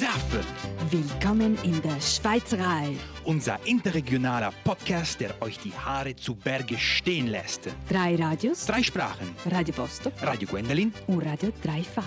Zaffe, 0.00 0.40
Willkommen 0.90 1.58
in 1.62 1.82
der 1.82 2.00
Schweizerei. 2.00 2.96
unser 3.24 3.58
interregionaler 3.66 4.50
Podcast, 4.64 5.20
der 5.20 5.30
euch 5.42 5.58
die 5.58 5.72
Haare 5.74 6.16
zu 6.16 6.34
Berge 6.34 6.78
stehen 6.78 7.26
lässt. 7.26 7.68
Drei 7.88 8.14
Radios, 8.16 8.64
Drei 8.64 8.82
Sprachen. 8.82 9.34
Radio 9.50 9.76
Vostok 9.76 10.14
Radio 10.22 10.48
Gwendolyn. 10.48 10.92
und 11.06 11.20
Radio 11.20 11.50
Dreifach. 11.62 12.04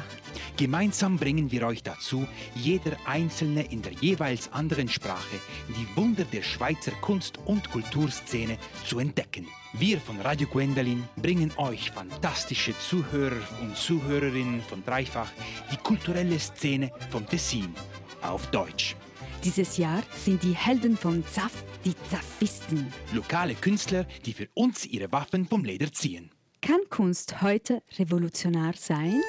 Gemeinsam 0.57 1.17
bringen 1.17 1.51
wir 1.51 1.65
euch 1.67 1.83
dazu, 1.83 2.27
jeder 2.55 2.97
einzelne 3.05 3.63
in 3.63 3.81
der 3.81 3.93
jeweils 3.93 4.51
anderen 4.51 4.87
Sprache 4.87 5.39
die 5.69 5.87
Wunder 5.95 6.25
der 6.25 6.43
Schweizer 6.43 6.91
Kunst- 7.01 7.39
und 7.45 7.69
Kulturszene 7.71 8.57
zu 8.85 8.99
entdecken. 8.99 9.47
Wir 9.73 9.99
von 9.99 10.19
Radio 10.21 10.47
Gwendolyn 10.47 11.03
bringen 11.15 11.51
euch 11.57 11.89
fantastische 11.91 12.77
Zuhörer 12.77 13.41
und 13.61 13.75
Zuhörerinnen 13.75 14.61
von 14.61 14.83
Dreifach 14.85 15.31
die 15.71 15.77
kulturelle 15.77 16.39
Szene 16.39 16.91
vom 17.09 17.27
Tessin 17.27 17.73
auf 18.21 18.45
Deutsch. 18.51 18.95
Dieses 19.43 19.77
Jahr 19.77 20.03
sind 20.23 20.41
die 20.43 20.55
Helden 20.55 20.95
vom 20.95 21.25
ZAF 21.25 21.63
die 21.83 21.95
Zafisten. 22.09 22.93
Lokale 23.13 23.55
Künstler, 23.55 24.05
die 24.25 24.33
für 24.33 24.47
uns 24.53 24.85
ihre 24.85 25.11
Waffen 25.11 25.45
vom 25.47 25.65
Leder 25.65 25.91
ziehen. 25.91 26.31
Kann 26.61 26.79
Kunst 26.89 27.41
heute 27.41 27.83
revolutionär 27.97 28.73
sein? 28.77 29.21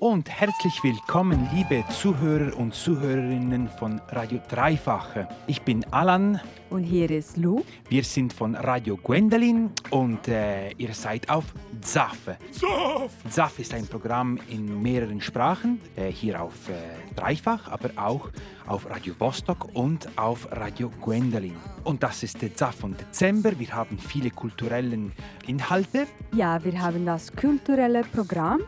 Und 0.00 0.30
herzlich 0.30 0.82
willkommen, 0.82 1.46
liebe 1.52 1.84
Zuhörer 1.90 2.56
und 2.56 2.74
Zuhörerinnen 2.74 3.68
von 3.68 4.00
Radio 4.08 4.40
Dreifache. 4.48 5.28
Ich 5.46 5.60
bin 5.60 5.84
Alan, 5.92 6.40
Und 6.70 6.84
hier 6.84 7.10
ist 7.10 7.36
Lou. 7.36 7.62
wir 7.90 8.02
sind 8.02 8.32
von 8.32 8.54
Radio 8.54 8.96
Gwendolyn 8.96 9.70
und 9.90 10.26
äh, 10.26 10.70
ihr 10.78 10.94
seid 10.94 11.28
auf 11.28 11.44
ZAF. 11.82 12.16
ZAF! 12.50 13.14
ZAF 13.28 13.58
ist 13.58 13.74
ein 13.74 13.86
Programm 13.86 14.38
in 14.48 14.80
mehreren 14.80 15.20
Sprachen, 15.20 15.78
äh, 15.96 16.10
hier 16.10 16.40
auf 16.40 16.70
äh, 16.70 16.72
Dreifach, 17.14 17.70
aber 17.70 17.90
auch 17.96 18.30
auf 18.66 18.88
Radio 18.88 19.12
Vostok 19.18 19.68
und 19.74 20.08
auf 20.16 20.48
Radio 20.50 20.90
Gwendolyn. 21.02 21.56
Und 21.84 22.02
das 22.02 22.22
ist 22.22 22.40
der 22.40 22.54
ZAF 22.54 22.76
von 22.76 22.96
Dezember. 22.96 23.58
Wir 23.58 23.74
haben 23.74 23.98
viele 23.98 24.30
kulturelle 24.30 25.10
Inhalte. 25.46 26.06
Ja, 26.32 26.64
wir 26.64 26.80
haben 26.80 27.04
das 27.04 27.30
kulturelle 27.36 28.02
Programm. 28.04 28.60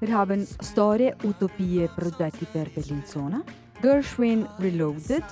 Wir 0.00 0.16
haben 0.16 0.46
Storie, 0.62 1.12
Utopie, 1.22 1.86
Progetti 1.94 2.46
per 2.46 2.64
Bellinzona. 2.70 3.42
Gershwin 3.82 4.46
Reloaded. 4.58 5.22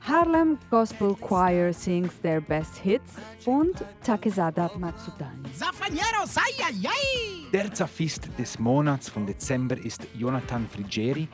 Harlem 0.00 0.58
Gospel 0.68 1.14
Choir 1.14 1.72
sings 1.72 2.20
their 2.20 2.40
best 2.40 2.76
hits 2.78 3.12
und 3.46 3.84
Takezada 4.02 4.68
Matsudani. 4.76 5.48
Zafanieros, 5.56 6.36
ai, 6.36 6.64
ai, 6.64 6.88
ai! 6.88 7.50
Der 7.52 7.72
Zafist 7.72 8.28
des 8.36 8.58
Monats 8.58 9.08
von 9.08 9.24
Dezember 9.24 9.76
ist 9.76 10.04
Jonathan 10.18 10.66
Frigeri, 10.66 11.28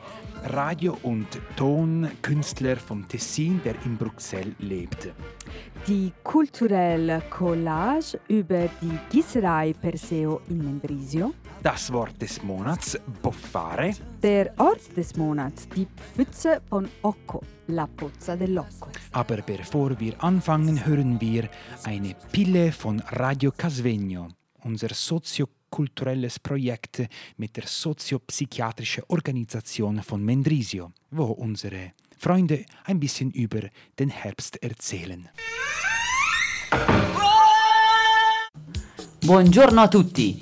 Radio- 0.49 0.97
und 1.01 1.27
Tonkünstler 1.55 2.75
vom 2.75 3.07
Tessin, 3.07 3.59
der 3.65 3.73
in 3.85 3.97
Bruxelles 3.97 4.53
lebt. 4.59 5.11
Die 5.87 6.13
kulturelle 6.23 7.23
Collage 7.31 8.19
über 8.27 8.69
die 8.79 8.99
Gießerei 9.09 9.73
Perseo 9.73 10.41
in 10.49 10.59
Mendrisio. 10.59 11.33
Das 11.61 11.91
Wort 11.91 12.21
des 12.21 12.41
Monats, 12.41 12.97
Boffare. 13.21 13.93
Der 14.21 14.53
Ort 14.59 14.95
des 14.95 15.17
Monats, 15.17 15.67
die 15.75 15.85
Pfütze 16.15 16.61
von 16.69 16.87
Occo, 17.01 17.43
La 17.67 17.85
Pozza 17.85 18.33
dell'Occo. 18.35 18.87
Aber 19.11 19.41
bevor 19.41 19.99
wir 19.99 20.23
anfangen, 20.23 20.85
hören 20.85 21.19
wir 21.19 21.49
eine 21.83 22.15
Pille 22.31 22.71
von 22.71 23.01
Radio 23.09 23.51
Casvegno, 23.51 24.29
unser 24.63 24.93
soziokulturelles 24.93 26.39
Projekt 26.39 27.05
mit 27.35 27.57
der 27.57 27.67
soziopsychiatrischen 27.67 29.03
Organisation 29.09 30.01
von 30.01 30.23
Mendrisio, 30.23 30.93
wo 31.11 31.25
unsere 31.25 31.91
Freunde 32.17 32.63
ein 32.85 33.01
bisschen 33.01 33.31
über 33.31 33.61
den 33.97 34.09
Herbst 34.09 34.63
erzählen. 34.63 35.27
Buongiorno 39.21 39.81
a 39.81 39.87
tutti, 39.89 40.41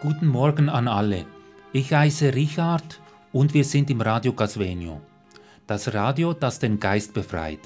Guten 0.00 0.28
Morgen 0.28 0.68
an 0.68 0.86
alle. 0.86 1.26
Ich 1.72 1.92
heiße 1.92 2.32
Richard 2.32 3.00
und 3.32 3.52
wir 3.52 3.64
sind 3.64 3.90
im 3.90 4.00
Radio 4.00 4.32
Casvenio. 4.32 5.00
Das 5.66 5.92
Radio, 5.92 6.34
das 6.34 6.60
den 6.60 6.78
Geist 6.78 7.14
befreit. 7.14 7.58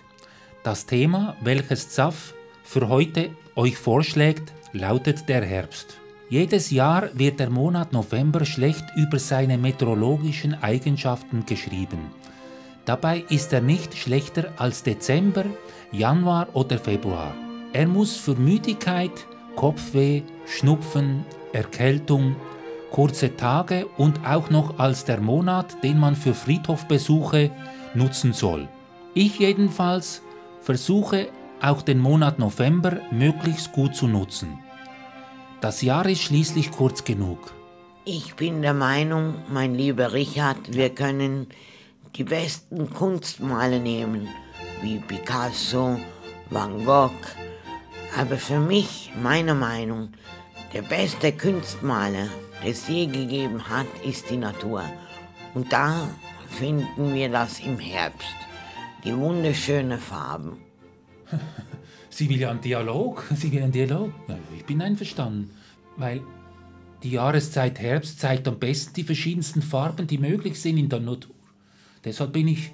Das 0.62 0.86
Thema, 0.86 1.36
welches 1.42 1.90
ZAF 1.90 2.32
für 2.64 2.88
heute 2.88 3.28
euch 3.54 3.76
vorschlägt, 3.76 4.50
lautet 4.72 5.28
der 5.28 5.44
Herbst. 5.44 5.98
Jedes 6.30 6.70
Jahr 6.70 7.10
wird 7.12 7.38
der 7.38 7.50
Monat 7.50 7.92
November 7.92 8.46
schlecht 8.46 8.86
über 8.96 9.18
seine 9.18 9.58
meteorologischen 9.58 10.54
Eigenschaften 10.54 11.44
geschrieben. 11.44 12.12
Dabei 12.86 13.24
ist 13.28 13.52
er 13.52 13.60
nicht 13.60 13.94
schlechter 13.94 14.54
als 14.56 14.82
Dezember, 14.82 15.44
Januar 15.92 16.48
oder 16.54 16.78
Februar. 16.78 17.34
Er 17.74 17.86
muss 17.86 18.16
für 18.16 18.36
Müdigkeit, 18.36 19.26
Kopfweh, 19.56 20.22
Schnupfen, 20.46 21.24
Erkältung, 21.52 22.36
kurze 22.90 23.36
Tage 23.36 23.86
und 23.96 24.26
auch 24.26 24.50
noch 24.50 24.78
als 24.78 25.04
der 25.04 25.20
Monat, 25.20 25.82
den 25.82 25.98
man 25.98 26.14
für 26.14 26.34
Friedhofbesuche 26.34 27.50
nutzen 27.94 28.32
soll. 28.32 28.68
Ich 29.14 29.38
jedenfalls 29.38 30.22
versuche 30.60 31.28
auch 31.60 31.82
den 31.82 31.98
Monat 31.98 32.38
November 32.38 33.00
möglichst 33.10 33.72
gut 33.72 33.94
zu 33.94 34.08
nutzen. 34.08 34.58
Das 35.60 35.80
Jahr 35.80 36.06
ist 36.06 36.22
schließlich 36.22 36.72
kurz 36.72 37.04
genug. 37.04 37.54
Ich 38.04 38.34
bin 38.34 38.62
der 38.62 38.74
Meinung, 38.74 39.34
mein 39.48 39.74
lieber 39.74 40.12
Richard, 40.12 40.74
wir 40.74 40.90
können 40.90 41.46
die 42.16 42.24
besten 42.24 42.90
Kunstmale 42.90 43.78
nehmen, 43.78 44.28
wie 44.82 44.98
Picasso, 44.98 46.00
Van 46.50 46.84
Gogh. 46.84 47.10
Aber 48.16 48.36
für 48.36 48.60
mich, 48.60 49.10
meine 49.22 49.54
Meinung, 49.54 50.10
der 50.74 50.82
beste 50.82 51.32
Kunstmaler, 51.32 52.28
der 52.62 52.70
es 52.70 52.86
je 52.86 53.06
gegeben 53.06 53.68
hat, 53.68 53.86
ist 54.04 54.28
die 54.28 54.36
Natur. 54.36 54.84
Und 55.54 55.72
da 55.72 56.08
finden 56.48 57.14
wir 57.14 57.30
das 57.30 57.60
im 57.60 57.78
Herbst. 57.78 58.34
Die 59.04 59.16
wunderschönen 59.16 59.98
Farben. 59.98 60.58
Sie 62.10 62.28
will 62.28 62.38
ja 62.38 62.50
einen 62.50 62.60
Dialog. 62.60 63.24
Sie 63.34 63.50
will 63.50 63.62
einen 63.62 63.72
Dialog. 63.72 64.12
Ja, 64.28 64.38
ich 64.56 64.64
bin 64.66 64.82
einverstanden. 64.82 65.50
Weil 65.96 66.22
die 67.02 67.12
Jahreszeit 67.12 67.80
Herbst 67.80 68.20
zeigt 68.20 68.46
am 68.46 68.58
besten 68.58 68.92
die 68.94 69.04
verschiedensten 69.04 69.62
Farben, 69.62 70.06
die 70.06 70.18
möglich 70.18 70.60
sind 70.60 70.76
in 70.76 70.88
der 70.88 71.00
Natur. 71.00 71.34
Deshalb 72.04 72.32
bin 72.32 72.48
ich. 72.48 72.72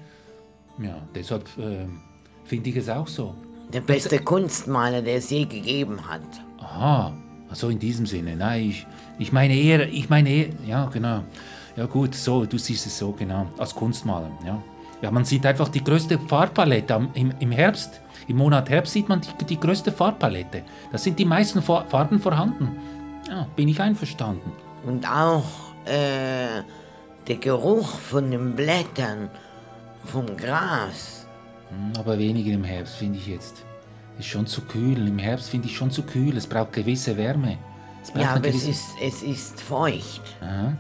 Ja, 0.82 1.00
deshalb 1.15 1.49
ähm, 1.59 2.00
finde 2.44 2.70
ich 2.70 2.76
es 2.76 2.88
auch 2.88 3.09
so. 3.09 3.34
Der 3.73 3.81
beste 3.82 4.19
Kunstmaler, 4.20 5.03
der 5.03 5.17
es 5.17 5.31
je 5.31 5.44
gegeben 5.44 5.99
hat. 6.09 6.23
Aha, 6.61 7.12
also 7.50 7.69
in 7.69 7.79
diesem 7.79 8.06
Sinne. 8.06 8.35
Nein, 8.37 8.70
ich, 8.70 8.87
ich 9.19 9.32
meine 9.32 9.55
eher, 9.55 9.88
ich 9.88 10.09
meine 10.09 10.31
eher, 10.31 10.49
ja, 10.67 10.87
genau. 10.87 11.23
Ja, 11.76 11.87
gut, 11.87 12.15
so, 12.15 12.44
du 12.44 12.59
siehst 12.59 12.87
es 12.87 12.99
so, 12.99 13.12
genau, 13.12 13.47
als 13.59 13.75
Kunstmaler, 13.75 14.31
ja. 14.44 14.61
Ja, 15.00 15.12
man 15.12 15.25
sieht 15.25 15.47
einfach 15.47 15.69
die 15.69 15.85
größte 15.85 16.19
Farbpalette 16.19 16.94
am, 16.94 17.11
im, 17.15 17.32
im 17.38 17.53
Herbst. 17.53 18.00
Im 18.26 18.38
Monat 18.38 18.69
Herbst 18.69 18.94
sieht 18.94 19.09
man 19.09 19.20
die, 19.20 19.44
die 19.44 19.61
größte 19.61 19.93
Farbpalette. 19.93 20.62
Da 20.91 20.99
sind 20.99 21.19
die 21.20 21.25
meisten 21.25 21.62
Fa- 21.62 21.85
Farben 21.85 22.19
vorhanden. 22.19 22.76
Ja, 23.29 23.47
bin 23.55 23.69
ich 23.69 23.81
einverstanden. 23.81 24.50
Und 24.85 25.09
auch 25.09 25.44
äh, 25.85 26.62
der 27.29 27.37
Geruch 27.37 27.87
von 27.87 28.31
den 28.31 28.56
Blättern, 28.56 29.31
vom 30.05 30.37
Gras. 30.37 31.27
Hm, 31.70 31.93
Aber 31.99 32.19
weniger 32.19 32.53
im 32.53 32.65
Herbst, 32.65 32.94
finde 32.97 33.19
ich 33.19 33.26
jetzt. 33.26 33.65
Ist 34.19 34.26
schon 34.29 34.47
zu 34.47 34.62
kühl. 34.62 35.06
Im 35.06 35.19
Herbst 35.19 35.50
finde 35.50 35.69
ich 35.69 35.76
schon 35.76 35.91
zu 35.91 36.03
kühl. 36.03 36.37
Es 36.37 36.47
braucht 36.47 36.73
gewisse 36.73 37.17
Wärme. 37.17 37.59
Es 38.03 38.11
braucht 38.11 38.23
Ja, 38.25 38.31
aber 38.35 38.49
es 38.49 38.55
gewisse- 38.65 38.70
ist, 38.70 38.85
es 39.03 39.23
ist 39.23 39.61
feucht. 39.61 40.23
Aha. 40.41 40.73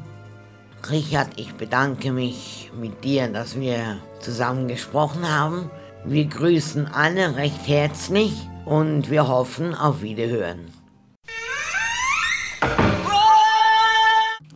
Richard, 0.90 1.28
ich 1.36 1.52
bedanke 1.54 2.12
mich 2.12 2.70
mit 2.80 3.02
dir, 3.04 3.28
dass 3.28 3.58
wir 3.58 3.98
zusammen 4.20 4.68
gesprochen 4.68 5.28
haben. 5.28 5.70
Wir 6.04 6.24
grüßen 6.26 6.86
alle 6.86 7.34
recht 7.36 7.66
herzlich 7.66 8.32
und 8.64 9.10
wir 9.10 9.26
hoffen 9.28 9.74
auf 9.74 10.02
Wiederhören. 10.02 10.60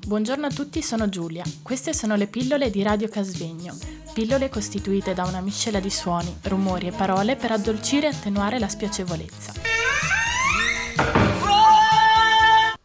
Buongiorno 0.05 0.47
a 0.47 0.51
tutti, 0.51 0.83
sono 0.83 1.09
Giulia. 1.09 1.45
Queste 1.63 1.95
sono 1.95 2.17
le 2.17 2.27
pillole 2.27 2.71
di 2.71 2.83
Radio 2.83 3.09
Casvegno. 3.09 3.77
Pillole 4.13 4.49
costituite 4.49 5.15
da 5.15 5.25
una 5.25 5.41
miscela 5.41 5.79
di 5.79 5.91
suoni, 5.91 6.35
rumori 6.43 6.89
e 6.89 6.93
parole 6.93 7.37
per 7.37 7.53
addolcire 7.53 8.09
e 8.09 8.11
attenuare 8.11 8.59
la 8.59 8.69
spiacevolezza. 8.69 9.53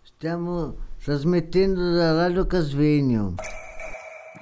Stiamo 0.03 0.75
trasmettendo 1.03 1.93
da 1.93 2.13
Radio 2.13 2.45
Casvegno. 2.45 3.33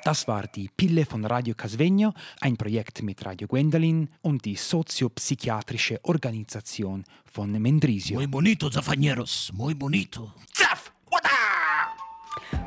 Das 0.04 0.28
war 0.28 0.48
die 0.54 0.70
Pille 0.76 1.04
von 1.04 1.26
Radio 1.26 1.56
Casvegno, 1.56 2.14
ein 2.42 2.56
Projekt 2.58 3.02
mit 3.02 3.26
Radio 3.26 3.48
Gwendolin 3.48 4.08
und 4.22 4.44
die 4.44 4.56
soziopsychiatrische 4.56 5.98
Organisation 6.04 7.04
von 7.24 7.50
Mendrisio. 7.52 8.18
Muy 8.18 8.28
bonito, 8.28 8.70
Zafañeros, 8.70 9.52
muy 9.54 9.74
bonito. 9.74 10.34
Zaf! 10.54 10.75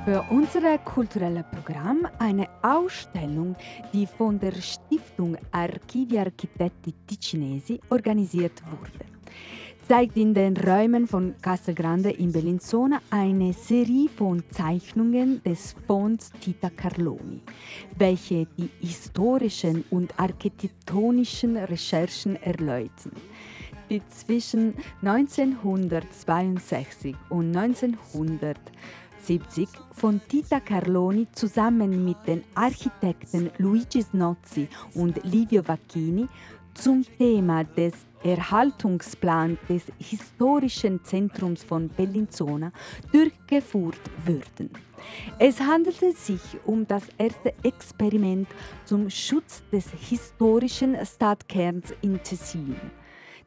Für 0.08 0.25
unser 0.31 0.78
kulturelles 0.78 1.44
Programm 1.50 2.08
eine 2.19 2.49
Ausstellung, 2.62 3.55
die 3.93 4.06
von 4.06 4.40
der 4.40 4.52
Stiftung 4.52 5.37
Archivi 5.52 6.19
Architetti 6.19 6.94
Ticinesi 7.06 7.78
organisiert 7.90 8.62
wurde. 8.70 9.05
Zeigt 9.87 10.16
in 10.16 10.32
den 10.32 10.56
Räumen 10.56 11.06
von 11.06 11.34
Castelgrande 11.43 12.08
in 12.08 12.32
Bellinzona 12.32 13.02
eine 13.10 13.52
Serie 13.52 14.08
von 14.08 14.43
Zeichnungen 14.50 15.43
des 15.43 15.76
Fonds 15.87 16.32
Tita 16.40 16.70
Carloni, 16.70 17.43
welche 17.99 18.46
die 18.56 18.70
historischen 18.81 19.84
und 19.90 20.19
architektonischen 20.19 21.58
Recherchen 21.58 22.37
erläutern 22.37 23.12
die 23.90 24.02
zwischen 24.08 24.75
1962 25.02 27.16
und 27.31 27.50
1970 29.18 29.68
von 29.92 30.20
Tita 30.28 30.60
Carloni 30.60 31.26
zusammen 31.32 32.04
mit 32.04 32.16
den 32.26 32.44
Architekten 32.54 33.50
Luigi 33.58 34.02
Snozzi 34.02 34.68
und 34.94 35.22
Livio 35.24 35.66
Vacchini 35.66 36.28
zum 36.74 37.04
Thema 37.18 37.64
des 37.64 37.94
Erhaltungsplans 38.22 39.58
des 39.68 39.82
historischen 39.98 41.04
Zentrums 41.04 41.64
von 41.64 41.88
Bellinzona 41.88 42.72
durchgeführt 43.12 44.00
würden. 44.24 44.70
Es 45.38 45.60
handelte 45.60 46.12
sich 46.12 46.40
um 46.64 46.86
das 46.86 47.04
erste 47.18 47.54
Experiment 47.62 48.48
zum 48.84 49.10
Schutz 49.10 49.62
des 49.72 49.90
historischen 49.90 50.96
Stadtkerns 51.04 51.92
in 52.02 52.22
Tessin. 52.22 52.76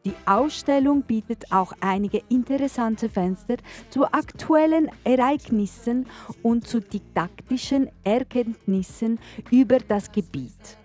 Die 0.04 0.16
Ausstellung 0.26 1.04
bietet 1.04 1.52
auch 1.52 1.74
einige 1.80 2.22
interessante 2.30 3.08
Fenster 3.08 3.58
zu 3.92 4.06
aktuellen 4.06 4.90
Ereignissen 5.04 6.08
und 6.42 6.68
zu 6.68 6.80
didaktischen 6.80 7.88
Erkenntnissen 8.04 9.20
über 9.52 9.78
das 9.78 10.12
Gebiet. 10.12 10.78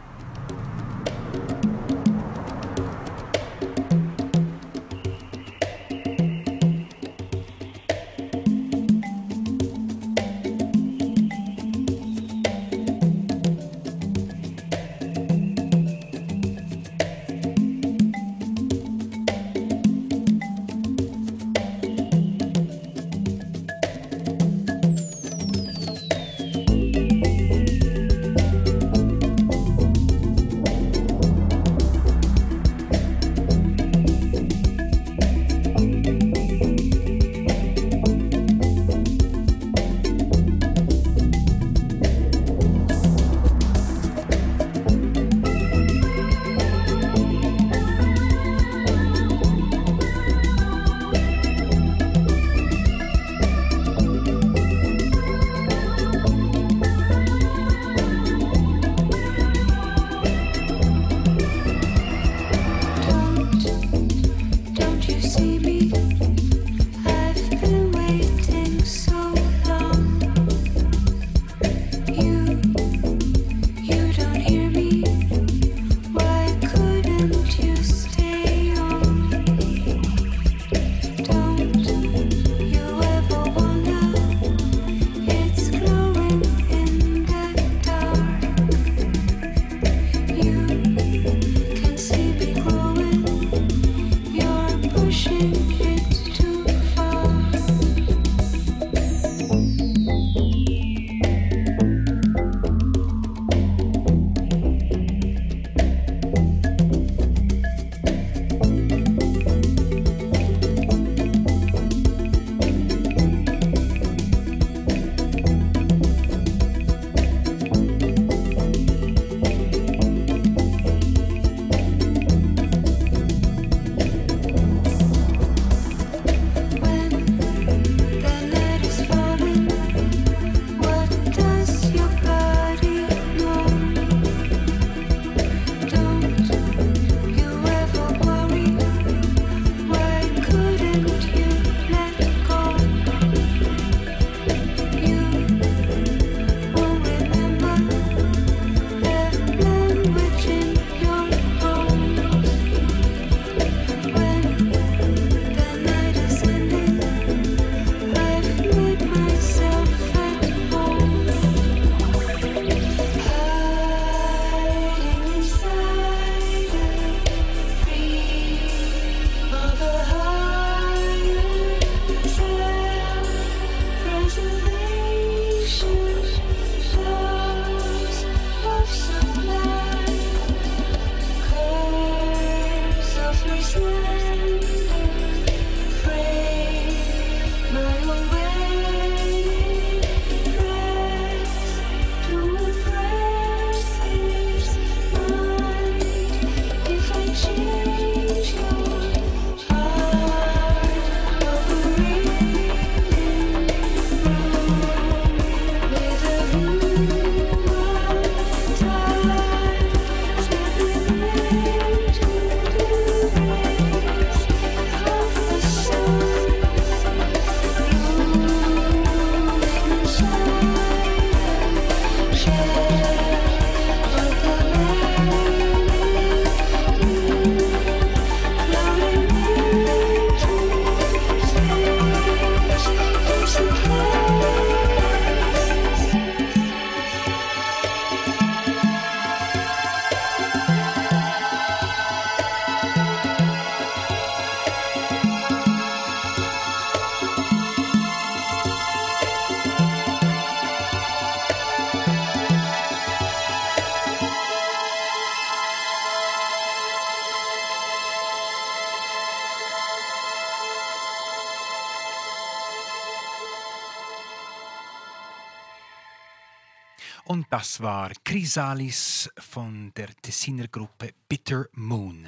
Und 267.25 267.47
das 267.49 267.81
war 267.81 268.11
Chrysalis 268.23 269.29
von 269.37 269.91
der 269.95 270.09
Tessiner 270.21 270.67
Gruppe 270.67 271.11
Bitter 271.27 271.67
Moon. 271.73 272.27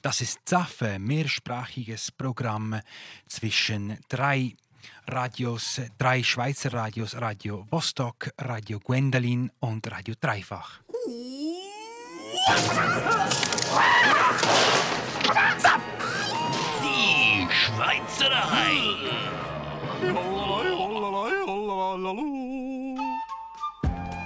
Das 0.00 0.20
ist 0.20 0.40
Zaffe, 0.44 0.98
mehrsprachiges 0.98 2.10
Programm 2.10 2.80
zwischen 3.28 3.98
drei 4.08 4.56
Radios, 5.06 5.80
drei 5.96 6.24
Schweizer 6.24 6.72
Radios, 6.72 7.14
Radio 7.14 7.64
Vostok, 7.70 8.30
Radio 8.38 8.80
Gwendolin 8.80 9.52
und 9.60 9.88
Radio 9.88 10.14
Dreifach. 10.20 10.80
Die 16.82 17.46
Schweizerei. 17.48 18.92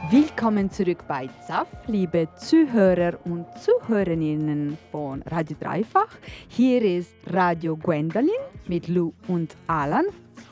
Willkommen 0.09 0.71
zurück 0.71 1.05
bei 1.09 1.29
ZAF, 1.49 1.67
liebe 1.89 2.29
Zuhörer 2.37 3.19
und 3.25 3.45
Zuhörerinnen 3.61 4.79
von 4.93 5.21
Radio 5.23 5.57
Dreifach. 5.59 6.11
Hier 6.47 6.81
ist 6.81 7.13
Radio 7.27 7.77
Gwendolin 7.77 8.31
mit 8.69 8.87
Lou 8.87 9.13
und 9.27 9.57
Alan. 9.67 10.05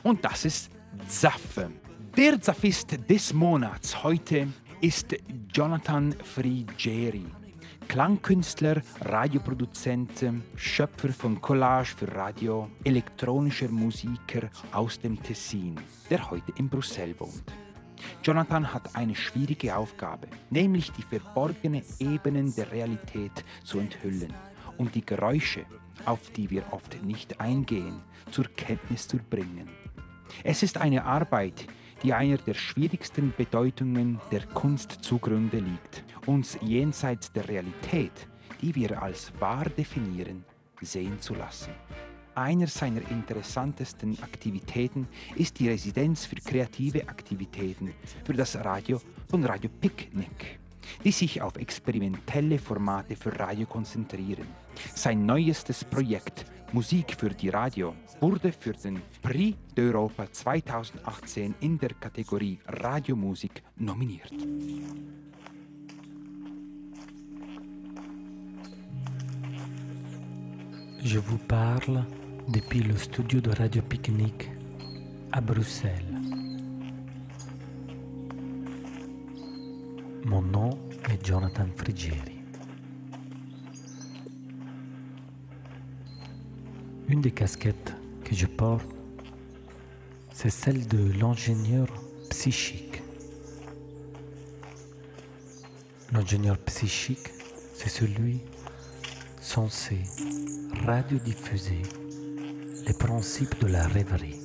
Und 0.03 0.25
das 0.25 0.43
ist 0.43 0.71
Zaffe. 1.07 1.71
Der 2.17 2.41
Zaffist 2.41 2.97
des 3.09 3.33
Monats 3.33 4.03
heute 4.03 4.49
ist 4.81 5.15
Jonathan 5.53 6.13
Frigeri. 6.21 7.25
Klangkünstler, 7.87 8.81
Radioproduzent, 9.05 10.33
Schöpfer 10.57 11.13
von 11.13 11.39
Collage 11.39 11.95
für 11.95 12.13
Radio, 12.13 12.67
elektronischer 12.83 13.69
Musiker 13.69 14.49
aus 14.73 14.99
dem 14.99 15.21
Tessin, 15.23 15.79
der 16.09 16.29
heute 16.29 16.51
in 16.57 16.67
Brüssel 16.67 17.15
wohnt. 17.17 17.64
Jonathan 18.23 18.73
hat 18.73 18.95
eine 18.95 19.15
schwierige 19.15 19.75
Aufgabe, 19.75 20.27
nämlich 20.49 20.91
die 20.91 21.01
verborgenen 21.01 21.83
Ebenen 21.99 22.53
der 22.55 22.71
Realität 22.71 23.43
zu 23.63 23.79
enthüllen 23.79 24.33
und 24.77 24.95
die 24.95 25.05
Geräusche, 25.05 25.65
auf 26.05 26.29
die 26.31 26.49
wir 26.49 26.63
oft 26.71 27.03
nicht 27.03 27.39
eingehen, 27.39 28.01
zur 28.31 28.45
Kenntnis 28.55 29.07
zu 29.07 29.17
bringen. 29.17 29.69
Es 30.43 30.63
ist 30.63 30.77
eine 30.77 31.05
Arbeit, 31.05 31.67
die 32.03 32.13
einer 32.13 32.37
der 32.37 32.53
schwierigsten 32.53 33.33
Bedeutungen 33.35 34.19
der 34.31 34.45
Kunst 34.47 34.91
zugrunde 35.01 35.57
liegt, 35.57 36.03
uns 36.25 36.57
jenseits 36.61 37.31
der 37.31 37.47
Realität, 37.47 38.27
die 38.61 38.75
wir 38.75 39.01
als 39.01 39.31
wahr 39.39 39.65
definieren, 39.65 40.43
sehen 40.81 41.19
zu 41.19 41.33
lassen. 41.35 41.71
Einer 42.35 42.67
seiner 42.67 42.99
interessantesten 43.11 44.21
Aktivitäten 44.21 45.07
ist 45.37 45.57
die 45.57 45.69
Residenz 45.69 46.25
für 46.25 46.35
kreative 46.35 47.07
Aktivitäten 47.07 47.93
für 48.25 48.33
das 48.33 48.57
Radio 48.57 49.01
von 49.29 49.45
Radio 49.45 49.69
Picnic, 49.79 50.59
die 51.05 51.13
sich 51.13 51.41
auf 51.41 51.55
experimentelle 51.55 52.59
Formate 52.59 53.15
für 53.15 53.39
Radio 53.39 53.65
konzentrieren. 53.65 54.47
Sein 54.93 55.25
neuestes 55.25 55.85
Projekt 55.85 56.45
Musik 56.73 57.15
für 57.17 57.29
die 57.29 57.47
Radio 57.47 57.95
wurde 58.19 58.51
für 58.51 58.73
den 58.73 59.01
Prix 59.21 59.57
d'Europa 59.73 60.29
2018 60.29 61.55
in 61.61 61.77
der 61.77 61.93
Kategorie 61.93 62.59
Radiomusik 62.67 63.63
nominiert. 63.77 64.33
Je 71.01 71.19
vous 71.19 71.39
parle 71.47 72.03
depuis 72.47 72.81
le 72.83 72.95
studio 72.95 73.41
de 73.41 73.49
Radio 73.49 73.81
Picnic 73.81 74.51
à 75.31 75.41
Bruxelles. 75.41 76.21
Mon 80.23 80.41
nom 80.41 80.69
est 81.09 81.25
Jonathan 81.25 81.65
Frigeri. 81.75 82.39
Une 87.07 87.21
des 87.21 87.31
casquettes 87.31 87.93
que 88.23 88.35
je 88.35 88.45
porte, 88.45 88.89
c'est 90.31 90.49
celle 90.49 90.87
de 90.87 91.11
l'ingénieur 91.19 91.87
psychique. 92.29 93.01
L'ingénieur 96.11 96.57
psychique, 96.59 97.29
c'est 97.73 97.89
celui 97.89 98.41
censé 99.41 99.97
radiodiffuser 100.85 101.81
les 102.85 102.93
principes 102.93 103.59
de 103.61 103.67
la 103.67 103.87
rêverie. 103.87 104.39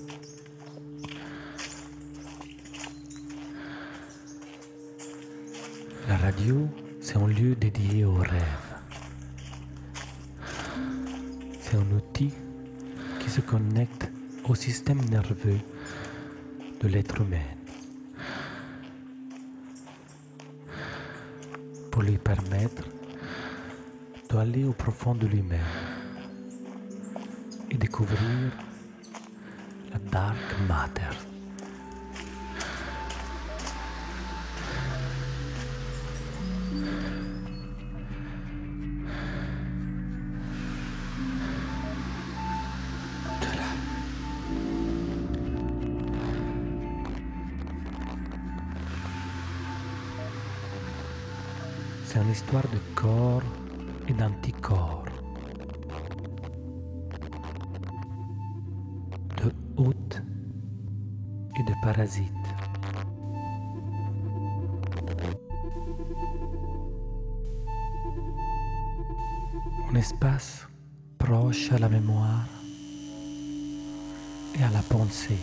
La 6.09 6.17
radio, 6.17 6.67
c'est 7.01 7.17
un 7.17 7.27
lieu 7.27 7.55
dédié 7.55 8.05
au 8.05 8.15
rêve. 8.15 8.67
C'est 11.61 11.77
un 11.77 11.91
outil 11.93 12.33
qui 13.21 13.31
se 13.31 13.41
connecte 13.43 14.11
au 14.49 14.55
système 14.55 15.01
nerveux 15.11 15.61
de 16.81 16.89
l'être 16.89 17.21
humain 17.21 17.39
pour 21.91 22.03
lui 22.03 22.17
permettre 22.17 22.89
d'aller 24.31 24.65
au 24.65 24.73
profond 24.73 25.15
de 25.15 25.27
lui-même 25.27 25.90
et 27.71 27.77
découvrir 27.77 28.51
la 29.93 29.99
dark 30.11 30.37
matter. 30.69 31.03
C'est 52.05 52.19
une 52.19 52.31
histoire 52.31 52.65
de 52.65 52.79
corps 52.97 53.43
et 61.59 61.63
de 61.63 61.75
parasites. 61.83 62.27
Un 69.91 69.95
espace 69.95 70.69
proche 71.19 71.73
à 71.73 71.79
la 71.79 71.89
mémoire 71.89 72.47
et 74.59 74.63
à 74.63 74.71
la 74.71 74.83
pensée. 74.83 75.39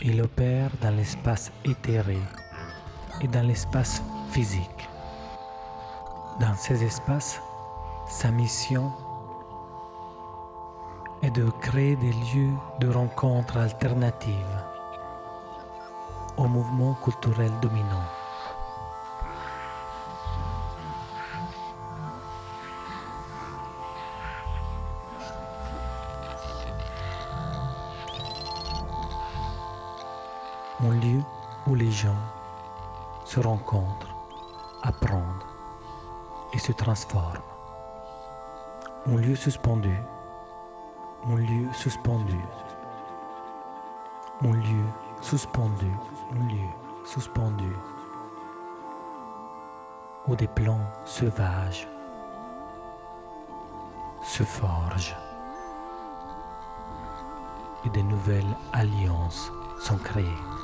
Il 0.00 0.22
opère 0.22 0.70
dans 0.80 0.94
l'espace 0.94 1.50
éthéré 1.64 2.18
et 3.20 3.26
dans 3.26 3.44
l'espace 3.44 4.00
physique. 4.30 4.88
Dans 6.40 6.54
ces 6.54 6.84
espaces, 6.84 7.40
sa 8.06 8.30
mission 8.30 8.92
est 11.22 11.32
de 11.32 11.50
créer 11.60 11.96
des 11.96 12.12
lieux 12.12 12.54
de 12.80 12.88
rencontres 12.88 13.58
alternatives 13.58 14.62
au 16.36 16.46
mouvement 16.46 16.94
culturel 17.02 17.50
dominant. 17.60 18.17
Où 31.68 31.74
les 31.74 31.90
gens 31.90 32.22
se 33.24 33.40
rencontrent, 33.40 34.14
apprennent 34.82 35.22
et 36.54 36.58
se 36.58 36.72
transforment. 36.72 37.42
Un 39.06 39.16
lieu 39.16 39.36
suspendu, 39.36 39.94
un 41.28 41.36
lieu 41.36 41.68
suspendu, 41.72 42.38
un 44.42 44.52
lieu 44.52 44.84
suspendu, 45.20 45.90
un 46.32 46.48
lieu 46.48 46.68
suspendu, 47.04 47.72
où 50.26 50.36
des 50.36 50.48
plans 50.48 50.86
sauvages 51.04 51.86
se 54.22 54.42
forgent 54.42 55.16
et 57.84 57.90
de 57.90 58.00
nouvelles 58.00 58.56
alliances 58.72 59.50
sont 59.80 59.98
créées. 59.98 60.57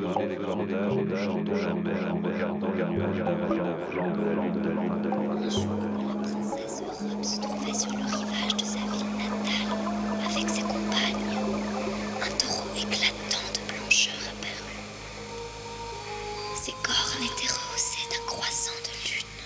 Les 0.00 0.36
cordages 0.36 0.96
et 0.96 1.04
la 1.04 1.74
mer 1.74 2.14
en 2.14 2.16
regardant 2.16 2.68
la 2.68 3.32
se 7.22 7.40
trouvait 7.40 7.74
sur 7.74 7.92
le 7.92 8.04
rivage 8.04 8.56
de 8.56 8.64
sa 8.64 8.78
ville 8.78 9.12
natale 9.16 9.70
avec 10.24 10.48
ses 10.48 10.62
compagnes. 10.62 11.36
Un 12.22 12.30
taureau 12.38 12.68
éclatant 12.76 13.46
de 13.54 13.60
blancheur 13.72 14.14
apparut. 14.30 14.86
Ses 16.56 16.74
cornes 16.82 17.24
étaient 17.24 17.52
rehaussées 17.52 18.06
d'un 18.10 18.24
croissant 18.26 18.78
de 18.84 18.92
lune. 19.08 19.40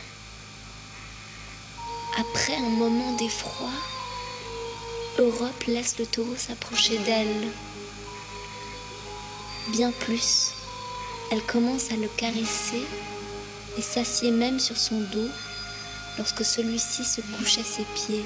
Après 2.18 2.56
un 2.56 2.70
moment 2.78 3.12
d'effroi, 3.16 3.70
Europe 5.18 5.64
laisse 5.66 5.98
le 5.98 6.06
taureau 6.06 6.36
s'approcher 6.36 6.98
d'elle. 6.98 7.48
Bien 9.68 9.90
plus, 9.90 10.52
elle 11.32 11.42
commence 11.42 11.90
à 11.90 11.96
le 11.96 12.06
caresser 12.16 12.86
et 13.76 13.82
s'assied 13.82 14.30
même 14.30 14.60
sur 14.60 14.76
son 14.76 15.00
dos 15.00 15.28
lorsque 16.18 16.44
celui-ci 16.44 17.04
se 17.04 17.20
couche 17.20 17.58
à 17.58 17.64
ses 17.64 17.84
pieds. 17.94 18.24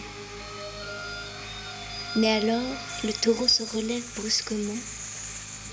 Mais 2.16 2.30
alors, 2.30 2.76
le 3.04 3.12
taureau 3.12 3.48
se 3.48 3.62
relève 3.74 4.04
brusquement, 4.16 4.76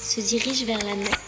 se 0.01 0.21
dirige 0.21 0.63
vers 0.63 0.83
la 0.85 0.95
mer. 0.95 1.26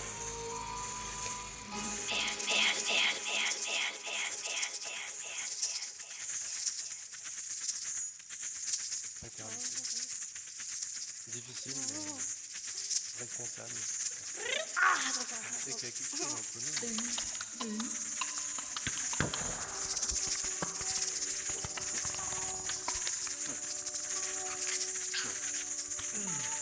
Tek 15.10 15.78
tek 15.80 16.02
iki 16.02 16.24
oldu 16.24 16.38
değil 16.82 17.02
mi? 17.02 17.08
Dön, 17.62 17.80
dön. 17.80 17.90
Hmm. 26.14 26.59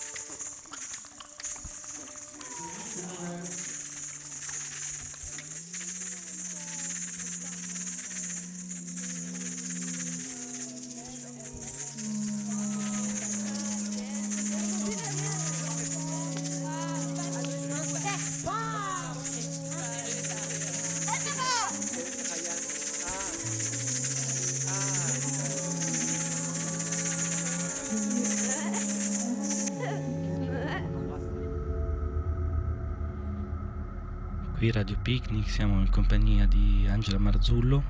Qui 34.67 34.75
Radio 34.75 34.97
Picnic 35.01 35.49
siamo 35.49 35.79
in 35.79 35.89
compagnia 35.89 36.45
di 36.45 36.85
Angela 36.89 37.17
Marzullo, 37.17 37.81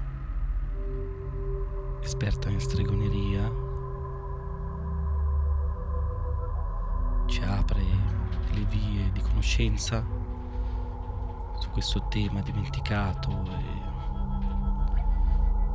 esperta 2.03 2.49
in 2.49 2.59
stregoneria. 2.59 3.51
Ci 7.25 7.41
apre 7.41 7.81
le 8.53 8.63
vie 8.69 9.11
di 9.11 9.21
conoscenza 9.21 10.05
su 11.59 11.67
questo 11.71 12.05
tema 12.09 12.41
dimenticato 12.41 13.31
e 13.31 13.63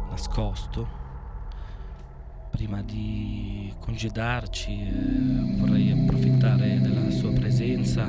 nascosto. 0.09 1.01
Prima 2.53 2.81
di 2.81 3.75
congedarci 3.81 4.71
eh, 4.71 5.57
vorrei 5.59 5.91
approfittare 5.91 6.81
della 6.81 7.11
sua 7.11 7.33
presenza 7.33 8.09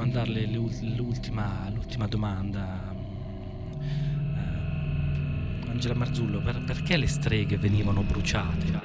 domandarle 0.00 0.44
le 0.46 0.58
ul- 0.58 0.94
l'ultima, 0.94 1.70
l'ultima 1.72 2.06
domanda. 2.06 2.94
Eh, 3.80 5.70
Angela 5.70 5.94
Marzullo, 5.94 6.42
per- 6.42 6.62
perché 6.64 6.98
le 6.98 7.06
streghe 7.06 7.56
venivano 7.56 8.02
bruciate? 8.02 8.78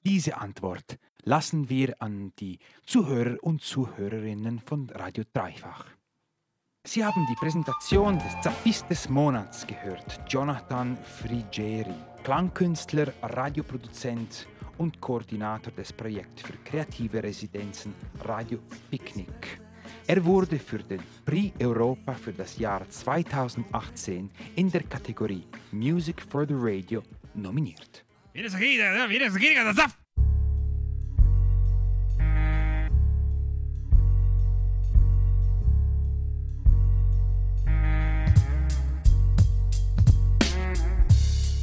Diese 0.00 0.32
Antwort 0.36 0.96
lassen 1.24 1.68
wir 1.68 1.94
an 1.98 2.30
die 2.38 2.56
Zuhörer 2.84 3.36
und 3.42 3.62
Zuhörerinnen 3.62 4.60
von 4.60 4.88
Radio 4.94 5.24
Dreifach. 5.32 5.86
Sie 6.86 7.02
haben 7.02 7.26
die 7.28 7.34
Präsentation 7.40 8.18
des 8.18 8.40
Zaffis 8.42 8.86
des 8.86 9.08
Monats 9.08 9.66
gehört, 9.66 10.20
Jonathan 10.28 10.96
Frigeri, 10.98 11.94
Klangkünstler, 12.22 13.12
Radioproduzent 13.22 14.46
und 14.78 15.00
Koordinator 15.00 15.72
des 15.72 15.92
Projekts 15.92 16.42
für 16.42 16.54
kreative 16.64 17.22
Residenzen 17.22 17.94
Radio 18.24 18.58
Picnic. 18.90 19.60
Er 20.06 20.24
wurde 20.24 20.58
für 20.58 20.78
den 20.78 21.00
Prix 21.24 21.52
Europa 21.60 22.14
für 22.14 22.32
das 22.32 22.58
Jahr 22.58 22.88
2018 22.88 24.30
in 24.56 24.70
der 24.70 24.82
Kategorie 24.82 25.46
Music 25.72 26.20
for 26.20 26.46
the 26.46 26.54
Radio 26.56 27.02
nominiert. 27.34 28.04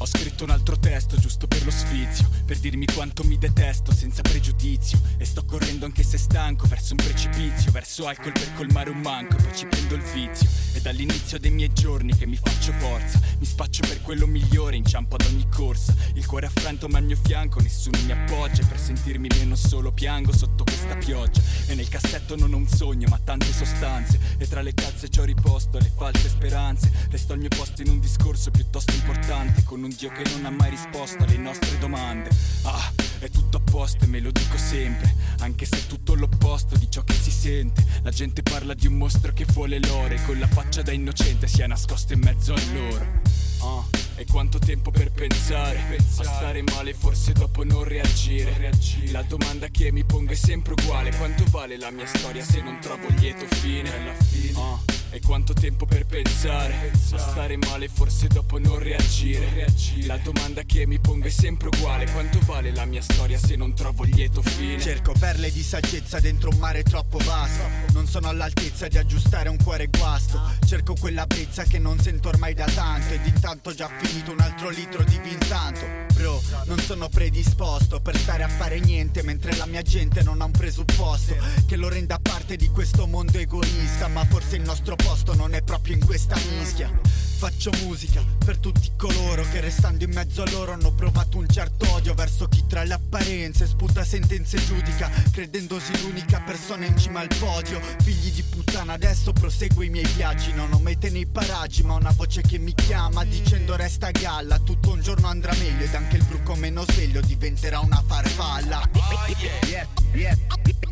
Ho 0.01 0.05
scritto 0.07 0.45
un 0.45 0.49
altro 0.49 0.79
testo 0.79 1.15
giusto 1.19 1.45
per 1.45 1.63
lo 1.63 1.69
sfizio, 1.69 2.27
per 2.45 2.57
dirmi 2.57 2.87
quanto 2.91 3.23
mi 3.23 3.37
detesto 3.37 3.93
senza 3.93 4.23
pregiudizio. 4.23 4.99
E 5.17 5.25
sto 5.25 5.45
correndo 5.45 5.85
anche 5.85 6.01
se 6.01 6.17
stanco 6.17 6.65
verso 6.65 6.93
un 6.93 7.05
precipizio, 7.05 7.71
verso 7.71 8.07
alcol 8.07 8.31
per 8.31 8.51
colmare 8.55 8.89
un 8.89 8.99
manco, 8.99 9.35
poi 9.35 9.55
ci 9.55 9.67
prendo 9.67 9.93
il 9.93 10.01
vizio. 10.01 10.49
È 10.71 10.79
dall'inizio 10.79 11.37
dei 11.37 11.51
miei 11.51 11.71
giorni 11.71 12.17
che 12.17 12.25
mi 12.25 12.35
faccio 12.35 12.73
forza, 12.79 13.19
mi 13.37 13.45
spaccio 13.45 13.81
per 13.87 14.01
quello 14.01 14.25
migliore, 14.25 14.75
inciampo 14.75 15.17
ad 15.17 15.25
ogni 15.27 15.47
corsa. 15.49 15.93
Il 16.15 16.25
cuore 16.25 16.47
affranto 16.47 16.87
ma 16.87 16.97
al 16.97 17.03
mio 17.03 17.17
fianco, 17.21 17.59
nessuno 17.59 17.99
mi 18.03 18.11
appoggia, 18.11 18.65
per 18.65 18.79
sentirmi 18.79 19.27
meno 19.37 19.55
solo 19.55 19.91
piango 19.91 20.35
sotto 20.35 20.63
questa 20.63 20.95
pioggia. 20.95 21.41
E 21.67 21.75
nel 21.75 21.89
cassetto 21.89 22.35
non 22.35 22.51
ho 22.53 22.57
un 22.57 22.67
sogno 22.67 23.07
ma 23.07 23.19
tante 23.23 23.53
sostanze, 23.53 24.19
e 24.39 24.47
tra 24.47 24.63
le 24.63 24.73
calze 24.73 25.09
ci 25.09 25.19
ho 25.19 25.25
riposto 25.25 25.77
le 25.77 25.91
false 25.95 26.27
speranze. 26.27 26.91
Resto 27.11 27.33
al 27.33 27.39
mio 27.39 27.49
posto 27.49 27.83
in 27.83 27.89
un 27.89 27.99
discorso 27.99 28.49
piuttosto 28.49 28.95
importante, 28.95 29.63
con 29.63 29.83
un 29.83 29.89
Dio 29.95 30.09
che 30.09 30.23
non 30.31 30.45
ha 30.45 30.49
mai 30.49 30.69
risposto 30.69 31.23
alle 31.23 31.37
nostre 31.37 31.77
domande. 31.77 32.29
Ah, 32.63 32.91
è 33.19 33.29
tutto 33.29 33.57
a 33.57 33.59
posto 33.59 34.05
e 34.05 34.07
me 34.07 34.19
lo 34.19 34.31
dico 34.31 34.57
sempre, 34.57 35.15
anche 35.39 35.65
se 35.65 35.77
è 35.77 35.85
tutto 35.87 36.13
l'opposto 36.15 36.75
di 36.75 36.89
ciò 36.89 37.03
che 37.03 37.13
si 37.13 37.31
sente. 37.31 37.85
La 38.03 38.11
gente 38.11 38.41
parla 38.41 38.73
di 38.73 38.87
un 38.87 38.93
mostro 38.93 39.31
che 39.33 39.45
vuole 39.53 39.79
l'oro 39.79 40.13
e 40.13 40.23
con 40.25 40.39
la 40.39 40.47
faccia 40.47 40.81
da 40.81 40.91
innocente 40.91 41.47
si 41.47 41.61
è 41.61 41.67
nascosto 41.67 42.13
in 42.13 42.19
mezzo 42.19 42.53
a 42.53 42.61
loro. 42.73 43.21
Ah, 43.63 43.83
e 44.15 44.25
quanto 44.25 44.59
tempo 44.59 44.91
per 44.91 45.11
pensare, 45.11 45.97
a 45.97 46.23
stare 46.23 46.61
male 46.63 46.93
forse 46.93 47.31
dopo 47.33 47.63
non 47.63 47.83
reagire. 47.83 48.71
La 49.11 49.23
domanda 49.23 49.67
che 49.67 49.91
mi 49.91 50.03
pongo 50.03 50.31
è 50.31 50.35
sempre 50.35 50.73
uguale, 50.73 51.15
quanto 51.15 51.43
vale 51.49 51.77
la 51.77 51.91
mia 51.91 52.07
storia 52.07 52.43
se 52.43 52.61
non 52.61 52.79
trovo 52.79 53.07
lieto 53.17 53.45
fine? 53.55 53.89
Ah, 54.55 54.90
e 55.11 55.19
quanto 55.19 55.53
tempo 55.53 55.85
per 55.85 56.05
pensare, 56.05 56.91
a 57.11 57.17
stare 57.17 57.57
male 57.57 57.89
forse 57.89 58.27
dopo 58.27 58.57
non 58.57 58.79
reagire. 58.79 59.67
La 60.05 60.17
domanda 60.17 60.63
che 60.63 60.87
mi 60.87 60.99
pongo 60.99 61.27
è 61.27 61.29
sempre 61.29 61.67
uguale, 61.67 62.09
quanto 62.11 62.39
vale 62.45 62.73
la 62.73 62.85
mia 62.85 63.01
storia 63.01 63.37
se 63.37 63.55
non 63.55 63.73
trovo 63.73 64.03
lieto 64.03 64.41
fine? 64.41 64.79
Cerco 64.79 65.13
perle 65.19 65.51
di 65.51 65.61
saggezza 65.61 66.19
dentro 66.19 66.49
un 66.49 66.57
mare 66.57 66.83
troppo 66.83 67.17
vasto. 67.19 67.63
Non 67.93 68.07
sono 68.07 68.29
all'altezza 68.29 68.87
di 68.87 68.97
aggiustare 68.97 69.49
un 69.49 69.57
cuore 69.61 69.87
guasto. 69.87 70.39
Cerco 70.65 70.95
quella 70.95 71.25
brezza 71.25 71.63
che 71.63 71.77
non 71.77 71.99
sento 71.99 72.29
ormai 72.29 72.53
da 72.53 72.65
tanto. 72.65 73.13
Ed 73.13 73.25
intanto 73.25 73.69
ho 73.69 73.73
già 73.73 73.89
finito 73.99 74.31
un 74.31 74.39
altro 74.39 74.69
litro 74.69 75.03
di 75.03 75.19
vin 75.21 75.37
tanto. 75.47 75.85
Bro, 76.13 76.41
non 76.65 76.79
sono 76.79 77.09
predisposto 77.09 77.99
per 77.99 78.17
stare 78.17 78.43
a 78.43 78.47
fare 78.47 78.79
niente 78.79 79.23
mentre 79.23 79.55
la 79.57 79.65
mia 79.65 79.81
gente 79.81 80.23
non 80.23 80.39
ha 80.41 80.45
un 80.45 80.51
presupposto 80.51 81.35
che 81.65 81.75
lo 81.75 81.89
renda 81.89 82.19
parte 82.21 82.55
di 82.55 82.69
questo 82.69 83.07
mondo 83.07 83.37
egoista. 83.37 84.07
Ma 84.07 84.23
forse 84.25 84.55
il 84.55 84.61
nostro 84.61 84.95
posto 85.03 85.33
non 85.33 85.53
è 85.53 85.61
proprio 85.61 85.95
in 85.95 86.05
questa 86.05 86.35
mischia. 86.57 86.89
Faccio 87.41 87.71
musica 87.85 88.23
per 88.45 88.57
tutti 88.57 88.91
coloro 88.95 89.43
che 89.51 89.61
restando 89.61 90.03
in 90.03 90.11
mezzo 90.11 90.43
a 90.43 90.49
loro 90.51 90.73
hanno 90.73 90.91
provato 90.91 91.39
un 91.39 91.47
certo 91.49 91.91
odio 91.93 92.13
verso 92.13 92.47
chi 92.47 92.67
tra 92.67 92.83
le 92.83 92.93
apparenze 92.93 93.65
sputa 93.65 94.03
sentenze 94.03 94.57
e 94.57 94.65
giudica, 94.65 95.09
credendosi 95.31 95.99
l'unica 96.01 96.39
persona 96.41 96.85
in 96.85 96.95
cima 96.97 97.19
al 97.19 97.35
podio. 97.39 97.81
Figli 98.03 98.31
di 98.31 98.43
puttana, 98.43 98.93
adesso 98.93 99.33
proseguo 99.33 99.81
i 99.81 99.89
miei 99.89 100.05
viaggi. 100.15 100.53
Non 100.53 100.71
ho 100.71 100.77
mete 100.77 101.09
nei 101.09 101.25
paraggi, 101.25 101.81
ma 101.81 101.95
una 101.95 102.11
voce 102.11 102.41
che 102.41 102.59
mi 102.59 102.75
chiama 102.75 103.25
dicendo 103.25 103.75
resta 103.75 104.11
galla. 104.11 104.59
Tutto 104.59 104.91
un 104.91 105.01
giorno 105.01 105.25
andrà 105.25 105.53
meglio 105.53 105.83
ed 105.83 105.95
anche 105.95 106.17
il 106.17 106.25
bruco 106.25 106.53
meno 106.53 106.83
sveglio 106.87 107.21
diventerà 107.21 107.79
una 107.79 108.03
farfalla. 108.05 108.87
Yeah, 108.93 109.57
yeah, 109.65 109.87
yeah, 110.13 110.37
yeah, 110.63 110.90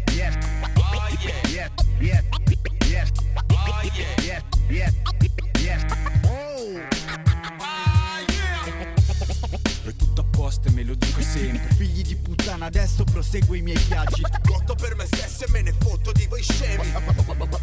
adesso 12.70 13.04
proseguo 13.04 13.56
i 13.56 13.62
miei 13.62 13.78
viaggi. 13.88 14.22
Lotto 14.44 14.76
per 14.76 14.96
me 14.96 15.06
stesso 15.06 15.46
e 15.46 15.50
me 15.50 15.62
ne 15.64 15.74
fotto 15.74 16.12
di 16.12 16.28
voi 16.28 16.44
scemi. 16.44 16.94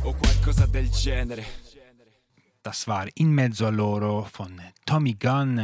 O 0.03 0.15
qualcosa 0.15 0.67
del 0.67 0.91
genere. 0.91 1.47
Tasvar 2.61 3.09
in 3.15 3.29
mezzo 3.29 3.67
a 3.67 3.71
loro 3.71 4.29
con 4.33 4.61
Tommy 4.83 5.17
Gunn 5.17 5.61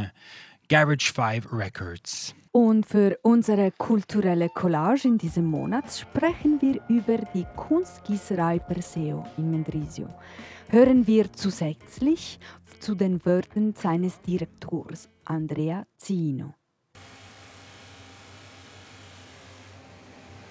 Garage 0.65 1.11
5 1.13 1.41
Records. 1.51 2.33
Und 2.55 2.85
für 2.85 3.17
unsere 3.23 3.71
kulturelle 3.71 4.47
Collage 4.47 5.07
in 5.07 5.17
diesem 5.17 5.45
Monat 5.45 5.91
sprechen 5.91 6.61
wir 6.61 6.79
über 6.87 7.17
die 7.33 7.47
Kunstgießerei 7.55 8.59
Perseo 8.59 9.25
in 9.37 9.49
Mendrisio. 9.49 10.07
Hören 10.69 11.07
wir 11.07 11.33
zusätzlich 11.33 12.39
zu 12.79 12.93
den 12.93 13.25
Wörtern 13.25 13.73
seines 13.73 14.21
Direktors 14.21 15.09
Andrea 15.25 15.87
Zino. 15.97 16.53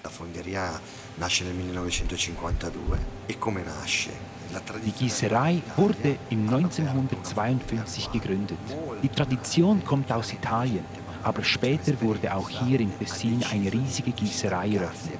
La 0.03 0.09
fonderia 0.09 0.77
nasce 1.17 1.45
nel 1.45 1.53
1952 1.53 2.71
e 3.29 3.35
come 3.39 3.63
nasce? 3.63 4.09
Die 4.85 4.91
Gießerei 4.91 5.61
wurde 5.77 6.17
im 6.29 6.47
1952 6.47 8.11
gegründet. 8.11 8.57
Die 9.01 9.09
Tradition 9.09 9.83
kommt 9.83 10.11
aus 10.11 10.31
Italien, 10.33 10.85
aber 11.23 11.43
später 11.43 11.99
wurde 12.01 12.35
auch 12.35 12.49
hier 12.49 12.79
im 12.79 12.97
Tessin 12.99 13.43
eine 13.51 13.71
riesige 13.71 14.11
Gießerei 14.11 14.75
eröffnet. 14.75 15.19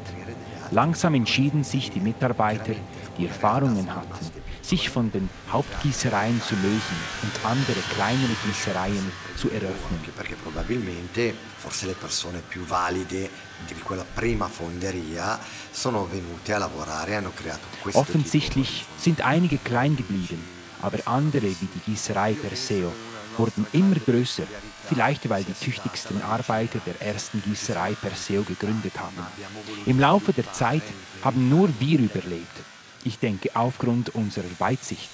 Langsam 0.71 1.13
entschieden 1.13 1.63
sich 1.63 1.91
die 1.91 1.99
Mitarbeiter, 1.99 2.73
die 3.17 3.27
Erfahrungen 3.27 3.93
hatten, 3.93 4.31
sich 4.61 4.89
von 4.89 5.11
den 5.11 5.29
Hauptgießereien 5.51 6.41
zu 6.41 6.55
lösen 6.55 6.97
und 7.21 7.45
andere 7.45 7.79
kleinere 7.95 8.33
Gießereien 8.45 9.11
zu 9.35 9.49
eröffnen. 9.49 9.99
perché 10.15 10.35
probabilmente 10.35 11.35
forse 11.57 11.85
le 11.85 11.93
persone 11.93 12.41
più 12.47 12.63
valide 12.63 13.29
di 13.67 13.73
quella 13.81 14.05
prima 14.05 14.47
fonderia 14.47 15.39
sono 15.71 16.07
venute 16.07 16.53
a 16.53 16.59
lavorare 16.59 17.11
e 17.11 17.15
hanno 17.15 17.31
creato 17.33 17.65
questo 17.81 17.99
Offensichtlich 17.99 18.85
sind 18.97 19.21
einige 19.21 19.57
klein 19.57 19.95
geblieben, 19.95 20.41
aber 20.81 20.99
andere 21.05 21.47
wie 21.47 21.67
die 21.73 21.81
Gießerei 21.85 22.33
Perseo 22.33 23.12
wurden 23.37 23.65
immer 23.73 23.95
größer, 23.95 24.43
vielleicht 24.87 25.29
weil 25.29 25.43
die 25.43 25.53
tüchtigsten 25.53 26.21
Arbeiter 26.21 26.79
der 26.85 27.01
ersten 27.01 27.41
Gießerei 27.41 27.93
Perseo 27.93 28.43
gegründet 28.43 28.99
haben. 28.99 29.17
Im 29.85 29.99
Laufe 29.99 30.33
der 30.33 30.51
Zeit 30.53 30.83
haben 31.23 31.49
nur 31.49 31.69
wir 31.79 31.99
überlebt. 31.99 32.57
Ich 33.03 33.19
denke 33.19 33.49
aufgrund 33.53 34.15
unserer 34.15 34.59
Weitsicht. 34.59 35.09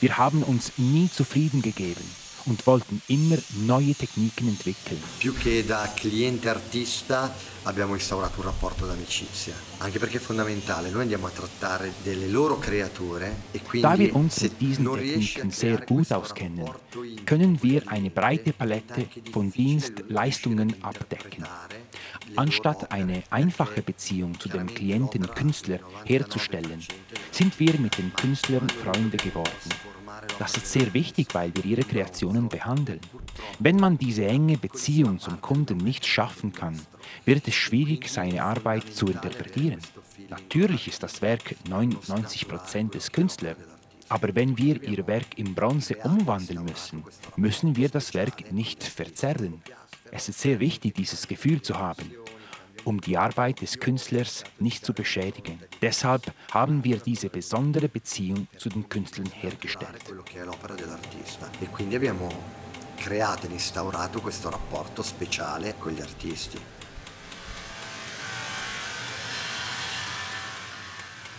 Wir 0.00 0.18
haben 0.18 0.42
uns 0.42 0.72
nie 0.76 1.08
zufrieden 1.10 1.62
gegeben 1.62 2.04
und 2.46 2.66
wollten 2.66 3.00
immer 3.06 3.36
neue 3.64 3.94
Techniken 3.94 4.48
entwickeln. 4.48 5.00
Più 5.18 5.34
che 5.34 5.64
da 5.64 5.90
cliente 5.94 6.48
artista 6.48 7.34
abbiamo 7.64 7.94
instaurato 7.94 8.40
un 8.40 8.46
rapporto 8.46 8.86
d'amicizia, 8.86 9.54
anche 9.78 9.98
perché 9.98 10.18
è 10.18 10.20
fondamentale, 10.20 10.90
noi 10.90 11.02
andiamo 11.02 11.26
a 11.26 11.30
trattare 11.30 11.92
delle 12.02 12.28
loro 12.28 12.58
creature 12.58 13.34
e 13.50 13.60
quindi 13.60 13.86
Da 13.86 13.96
wir 13.96 14.14
uns 14.14 14.36
se 14.36 14.44
mit 14.44 14.58
diesen 14.58 14.84
Techniken 14.84 15.50
sehr 15.50 15.84
gut 15.84 16.12
auskennen, 16.12 16.70
können 17.24 17.58
wir 17.62 17.82
eine 17.86 18.10
breite 18.10 18.52
Palette 18.52 19.08
von 19.32 19.50
Dienstleistungen 19.50 20.76
abdecken. 20.80 21.44
Anstatt 22.36 22.90
eine 22.90 23.22
einfache 23.30 23.82
Beziehung 23.82 24.38
zu 24.38 24.48
dem 24.48 24.66
Klienten-Künstler 24.66 25.80
herzustellen, 26.04 26.84
sind 27.30 27.58
wir 27.58 27.78
mit 27.78 27.98
den 27.98 28.12
Künstlern 28.12 28.68
Freunde 28.68 29.16
geworden. 29.16 29.95
Das 30.38 30.56
ist 30.56 30.70
sehr 30.70 30.92
wichtig, 30.92 31.28
weil 31.32 31.54
wir 31.54 31.64
ihre 31.64 31.82
Kreationen 31.82 32.48
behandeln. 32.48 33.00
Wenn 33.58 33.76
man 33.76 33.96
diese 33.96 34.26
enge 34.26 34.58
Beziehung 34.58 35.18
zum 35.18 35.40
Kunden 35.40 35.78
nicht 35.78 36.06
schaffen 36.06 36.52
kann, 36.52 36.78
wird 37.24 37.48
es 37.48 37.54
schwierig, 37.54 38.08
seine 38.08 38.42
Arbeit 38.42 38.94
zu 38.94 39.06
interpretieren. 39.06 39.80
Natürlich 40.28 40.88
ist 40.88 41.02
das 41.02 41.22
Werk 41.22 41.56
99% 41.68 42.90
des 42.90 43.12
Künstlers, 43.12 43.56
aber 44.08 44.34
wenn 44.34 44.56
wir 44.58 44.82
ihr 44.82 45.06
Werk 45.06 45.36
in 45.36 45.54
Bronze 45.54 45.96
umwandeln 45.96 46.64
müssen, 46.64 47.02
müssen 47.36 47.76
wir 47.76 47.88
das 47.88 48.14
Werk 48.14 48.52
nicht 48.52 48.82
verzerren. 48.82 49.62
Es 50.10 50.28
ist 50.28 50.40
sehr 50.40 50.60
wichtig, 50.60 50.94
dieses 50.94 51.26
Gefühl 51.26 51.62
zu 51.62 51.78
haben, 51.78 52.10
um 52.86 53.00
die 53.00 53.18
Arbeit 53.18 53.60
des 53.60 53.78
Künstlers 53.78 54.44
nicht 54.60 54.86
zu 54.86 54.94
beschädigen. 54.94 55.58
Deshalb 55.82 56.32
haben 56.52 56.84
wir 56.84 56.98
diese 56.98 57.28
besondere 57.28 57.88
Beziehung 57.88 58.46
zu 58.56 58.68
den 58.68 58.88
Künstlern 58.88 59.30
hergestellt. 59.32 60.02
e 61.58 62.56
creato 62.96 63.46
ed 63.46 63.52
instaurato 63.52 64.20
questo 64.20 64.48
rapporto 64.48 65.02
speciale 65.02 65.74
con 65.78 65.92
gli 65.92 66.00
artisti. 66.00 66.75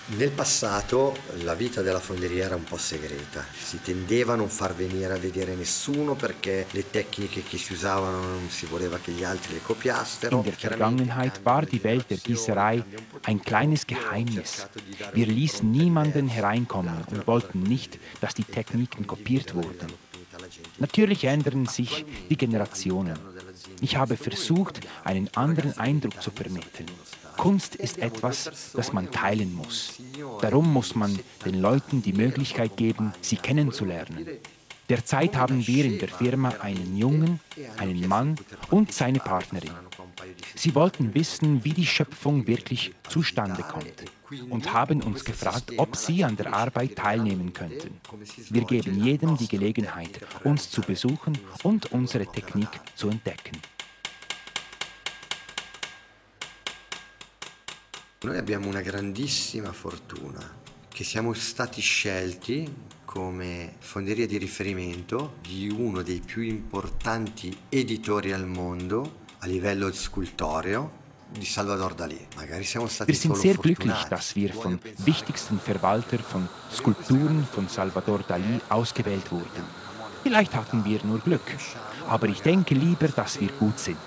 Nel 0.10 0.32
passato 0.32 1.18
la 1.44 1.54
vita 1.54 1.82
della 1.82 2.00
fonderia 2.00 2.46
era 2.46 2.56
un 2.56 2.64
po' 2.64 2.78
segreta, 2.78 3.44
si 3.62 3.82
tendeva 3.82 4.34
a 4.34 4.36
non 4.38 4.48
far 4.48 4.74
venire 4.74 5.14
a 5.14 5.18
vedere 5.18 5.54
nessuno 5.54 6.16
perché 6.16 6.66
le 6.72 6.90
tecniche 6.90 7.44
che 7.44 7.58
si 7.58 7.74
usavano 7.74 8.22
non 8.22 8.50
si 8.50 8.66
voleva 8.68 9.00
che 9.00 9.12
gli 9.12 9.26
altri 9.26 9.56
le 9.56 9.62
copiassero. 9.62 10.38
In 10.38 10.44
der 10.44 10.54
Vergangenheit 10.54 11.42
war 11.44 11.66
die 11.66 11.84
Welt 11.84 12.10
der 12.10 12.20
Gießerei 12.20 12.86
ein 13.24 13.42
kleines 13.42 13.86
Geheimnis. 13.86 14.68
Wir 15.12 15.26
ließen 15.26 15.70
niemanden 15.70 16.30
hereinkommen 16.30 17.04
und 17.12 17.28
wollten 17.28 17.64
nicht, 17.64 18.00
dass 18.22 18.34
die 18.34 18.46
Techniken 18.46 19.06
kopiert 19.08 19.56
wurden. 19.56 19.92
Natürlich 20.78 21.26
ändern 21.26 21.66
sich 21.66 22.06
die 22.30 22.38
Generationen. 22.38 23.20
Ich 23.82 23.98
habe 23.98 24.16
versucht, 24.16 24.80
einen 25.04 25.30
anderen 25.36 25.78
Eindruck 25.78 26.22
zu 26.22 26.32
vermitteln. 26.32 26.88
Kunst 27.38 27.76
ist 27.76 28.00
etwas, 28.00 28.72
das 28.74 28.94
man 28.94 29.12
teilen 29.12 29.56
muss. 29.56 29.94
Darum 30.42 30.74
muss 30.74 30.96
man 30.96 31.18
den 31.46 31.62
Leuten 31.62 32.02
die 32.02 32.14
Möglichkeit 32.14 32.76
geben, 32.76 33.14
sie 33.22 33.38
kennenzulernen. 33.38 34.28
Derzeit 34.90 35.36
haben 35.36 35.66
wir 35.68 35.86
in 35.86 36.00
der 36.00 36.08
Firma 36.08 36.50
einen 36.62 36.96
Jungen, 36.96 37.40
einen 37.78 38.08
Mann 38.08 38.36
und 38.72 38.94
seine 38.94 39.20
Partnerin. 39.20 39.74
Sie 40.56 40.74
wollten 40.76 41.14
wissen, 41.14 41.64
wie 41.66 41.74
die 41.74 41.86
Schöpfung 41.86 42.48
wirklich 42.48 42.94
zustande 43.10 43.64
kommt 43.64 44.06
und 44.50 44.74
haben 44.74 45.02
uns 45.04 45.26
gefragt, 45.26 45.74
ob 45.78 45.96
sie 45.96 46.24
an 46.24 46.38
der 46.38 46.54
Arbeit 46.54 46.96
teilnehmen 46.96 47.54
könnten. 47.54 48.00
Wir 48.50 48.64
geben 48.64 49.04
jedem 49.04 49.38
die 49.38 49.48
Gelegenheit, 49.48 50.22
uns 50.44 50.70
zu 50.70 50.82
besuchen 50.82 51.38
und 51.64 51.92
unsere 51.92 52.26
Technik 52.26 52.70
zu 52.96 53.10
entdecken. 53.10 53.62
Noi 58.20 58.40
abbiamo 58.40 58.68
una 58.68 58.82
grandissima 58.82 59.72
fortuna 59.72 60.42
che 60.88 61.04
siamo 61.04 61.34
stati 61.34 61.82
scelti 61.82 62.68
come 63.06 63.76
fonderia 63.78 64.26
di 64.26 64.40
riferimento 64.40 65.36
di 65.40 65.70
uno 65.70 66.02
dei 66.02 66.20
più 66.26 66.42
importanti 66.42 67.56
editori 67.70 68.34
al 68.34 68.48
mondo 68.48 69.26
a 69.38 69.46
livello 69.46 69.94
scultoreo 69.94 70.92
di 71.30 71.46
Salvador 71.46 71.94
Dalí. 71.94 72.18
Magari 72.38 72.64
siamo 72.64 72.88
stati 72.88 73.12
Wir 73.12 73.20
sind 73.20 73.36
solo 73.36 73.54
sehr 73.54 73.62
glücklich, 73.62 74.08
dass 74.10 74.34
wir 74.34 74.52
vom 74.52 74.80
wichtigsten 75.06 75.60
Verwalter 75.60 76.18
von 76.18 76.48
Skulpturen 76.72 77.46
von 77.46 77.68
Salvador 77.70 78.24
Dalí 78.28 78.60
ausgewählt 78.70 79.32
wurden. 79.32 79.64
Vielleicht 80.24 80.56
hatten 80.56 80.84
wir 80.84 81.04
nur 81.04 81.20
Glück, 81.20 81.56
aber 82.08 82.28
ich 82.30 82.42
denke 82.42 82.74
lieber, 82.74 83.10
dass 83.10 83.40
wir 83.40 83.50
gut 83.60 83.78
sind. 83.78 84.00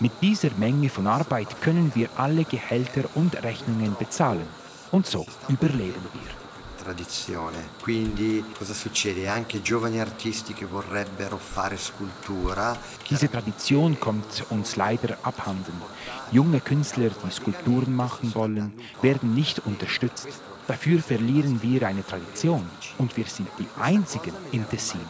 Mit 0.00 0.12
dieser 0.20 0.50
Menge 0.56 0.88
von 0.88 1.06
Arbeit 1.06 1.60
können 1.60 1.92
wir 1.94 2.08
alle 2.16 2.44
Gehälter 2.44 3.04
und 3.14 3.42
Rechnungen 3.42 3.96
bezahlen. 3.98 4.46
Und 4.90 5.06
so 5.06 5.26
überleben 5.48 6.06
wir. 6.12 6.48
tradizione. 6.88 7.68
Quindi 7.82 8.42
cosa 8.56 8.72
succede? 8.72 9.28
Anche 9.28 9.60
giovani 9.60 10.00
artisti 10.00 10.54
che 10.54 10.64
vorrebbero 10.64 11.36
fare 11.36 11.76
scultura 11.76 12.76
Diese 13.06 13.28
Tradition 13.28 13.98
kommt 13.98 14.44
uns 14.48 14.76
leider 14.76 15.18
abhanden. 15.22 15.82
Junge 16.30 16.60
Künstler, 16.60 17.10
die 17.10 17.30
Skulpturen 17.30 17.94
machen 17.94 18.34
wollen, 18.34 18.72
werden 19.02 19.34
nicht 19.34 19.60
unterstützt. 19.66 20.28
Dafür 20.66 21.00
verlieren 21.00 21.60
wir 21.62 21.86
eine 21.86 22.04
Tradition 22.04 22.68
und 22.98 23.16
wir 23.16 23.26
sind 23.26 23.48
die 23.58 23.68
Einzigen 23.80 24.34
im 24.52 24.68
Tessin. 24.68 25.00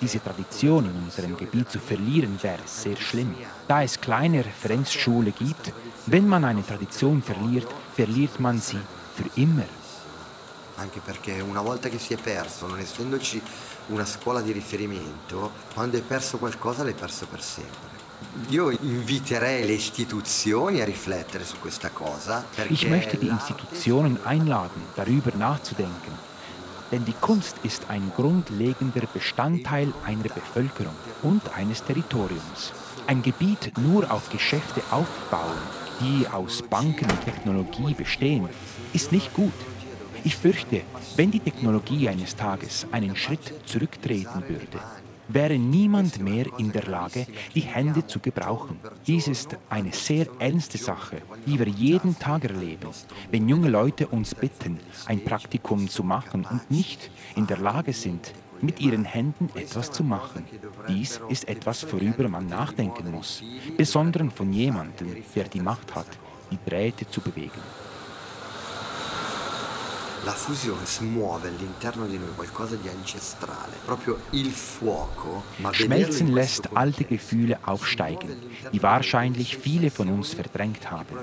Diese 0.00 0.22
Tradition 0.22 0.84
in 0.84 0.96
unserem 1.04 1.36
Gebiet 1.36 1.70
zu 1.70 1.78
verlieren 1.78 2.38
wäre 2.42 2.62
sehr 2.66 2.96
schlimm. 2.96 3.34
Da 3.68 3.82
es 3.82 4.00
keine 4.00 4.44
Referenzschule 4.44 5.32
gibt, 5.32 5.72
wenn 6.06 6.28
man 6.28 6.44
eine 6.44 6.64
Tradition 6.66 7.22
verliert, 7.22 7.68
verliert 7.94 8.38
man 8.40 8.60
sie 8.60 8.80
für 9.16 9.40
immer. 9.40 9.64
anche 10.76 11.00
perché 11.00 11.40
una 11.40 11.60
volta 11.60 11.88
che 11.88 11.98
si 11.98 12.14
è 12.14 12.16
perso, 12.16 12.66
non 12.66 12.78
essendoci 12.78 13.40
una 13.88 14.04
scuola 14.04 14.40
di 14.40 14.52
riferimento, 14.52 15.50
quando 15.72 15.96
hai 15.96 16.02
perso 16.02 16.38
qualcosa 16.38 16.82
l'hai 16.82 16.94
perso 16.94 17.26
per 17.26 17.42
sempre. 17.42 17.92
Ich 22.68 22.88
möchte 22.88 23.16
die 23.18 23.28
Institutionen 23.28 24.18
einladen, 24.24 24.82
darüber 24.96 25.32
nachzudenken. 25.36 26.33
Denn 26.94 27.04
die 27.04 27.20
Kunst 27.20 27.56
ist 27.64 27.90
ein 27.90 28.12
grundlegender 28.14 29.02
Bestandteil 29.12 29.92
einer 30.06 30.22
Bevölkerung 30.22 30.94
und 31.24 31.42
eines 31.56 31.82
Territoriums. 31.82 32.72
Ein 33.08 33.20
Gebiet 33.20 33.72
nur 33.78 34.08
auf 34.12 34.30
Geschäfte 34.30 34.80
aufbauen, 34.92 35.58
die 36.00 36.24
aus 36.28 36.62
Banken 36.62 37.10
und 37.10 37.24
Technologie 37.24 37.94
bestehen, 37.94 38.48
ist 38.92 39.10
nicht 39.10 39.34
gut. 39.34 39.52
Ich 40.22 40.36
fürchte, 40.36 40.82
wenn 41.16 41.32
die 41.32 41.40
Technologie 41.40 42.08
eines 42.08 42.36
Tages 42.36 42.86
einen 42.92 43.16
Schritt 43.16 43.52
zurücktreten 43.66 44.44
würde, 44.46 44.78
wäre 45.28 45.58
niemand 45.58 46.20
mehr 46.20 46.46
in 46.58 46.72
der 46.72 46.84
Lage, 46.84 47.26
die 47.54 47.60
Hände 47.60 48.06
zu 48.06 48.20
gebrauchen. 48.20 48.78
Dies 49.06 49.28
ist 49.28 49.56
eine 49.68 49.92
sehr 49.92 50.26
ernste 50.38 50.78
Sache, 50.78 51.22
die 51.46 51.58
wir 51.58 51.68
jeden 51.68 52.18
Tag 52.18 52.44
erleben, 52.44 52.88
wenn 53.30 53.48
junge 53.48 53.68
Leute 53.68 54.06
uns 54.08 54.34
bitten, 54.34 54.78
ein 55.06 55.24
Praktikum 55.24 55.88
zu 55.88 56.02
machen 56.02 56.46
und 56.50 56.70
nicht 56.70 57.10
in 57.36 57.46
der 57.46 57.58
Lage 57.58 57.92
sind, 57.92 58.32
mit 58.60 58.80
ihren 58.80 59.04
Händen 59.04 59.50
etwas 59.54 59.90
zu 59.90 60.04
machen. 60.04 60.44
Dies 60.88 61.20
ist 61.28 61.48
etwas, 61.48 61.90
worüber 61.92 62.28
man 62.28 62.46
nachdenken 62.46 63.10
muss, 63.10 63.42
besonders 63.76 64.32
von 64.34 64.52
jemandem, 64.52 65.16
der 65.34 65.44
die 65.44 65.60
Macht 65.60 65.94
hat, 65.94 66.06
die 66.50 66.58
Drähte 66.68 67.08
zu 67.08 67.20
bewegen. 67.20 67.60
La 70.24 70.32
fusione 70.32 70.86
smuove 70.86 71.48
all'interno 71.48 72.06
di 72.06 72.16
noi 72.16 72.30
qualcosa 72.34 72.76
di 72.76 72.88
ancestrale, 72.88 73.74
proprio 73.84 74.18
il 74.30 74.50
fuoco, 74.50 75.42
Schmelzen 75.72 76.32
lässt 76.32 76.70
alte 76.72 77.04
Gefühle 77.04 77.58
aufsteigen, 77.62 78.30
die 78.72 78.82
wahrscheinlich 78.82 79.58
viele 79.58 79.90
von 79.90 80.08
uns 80.08 80.32
verdrängt 80.32 80.90
haben. 80.90 81.18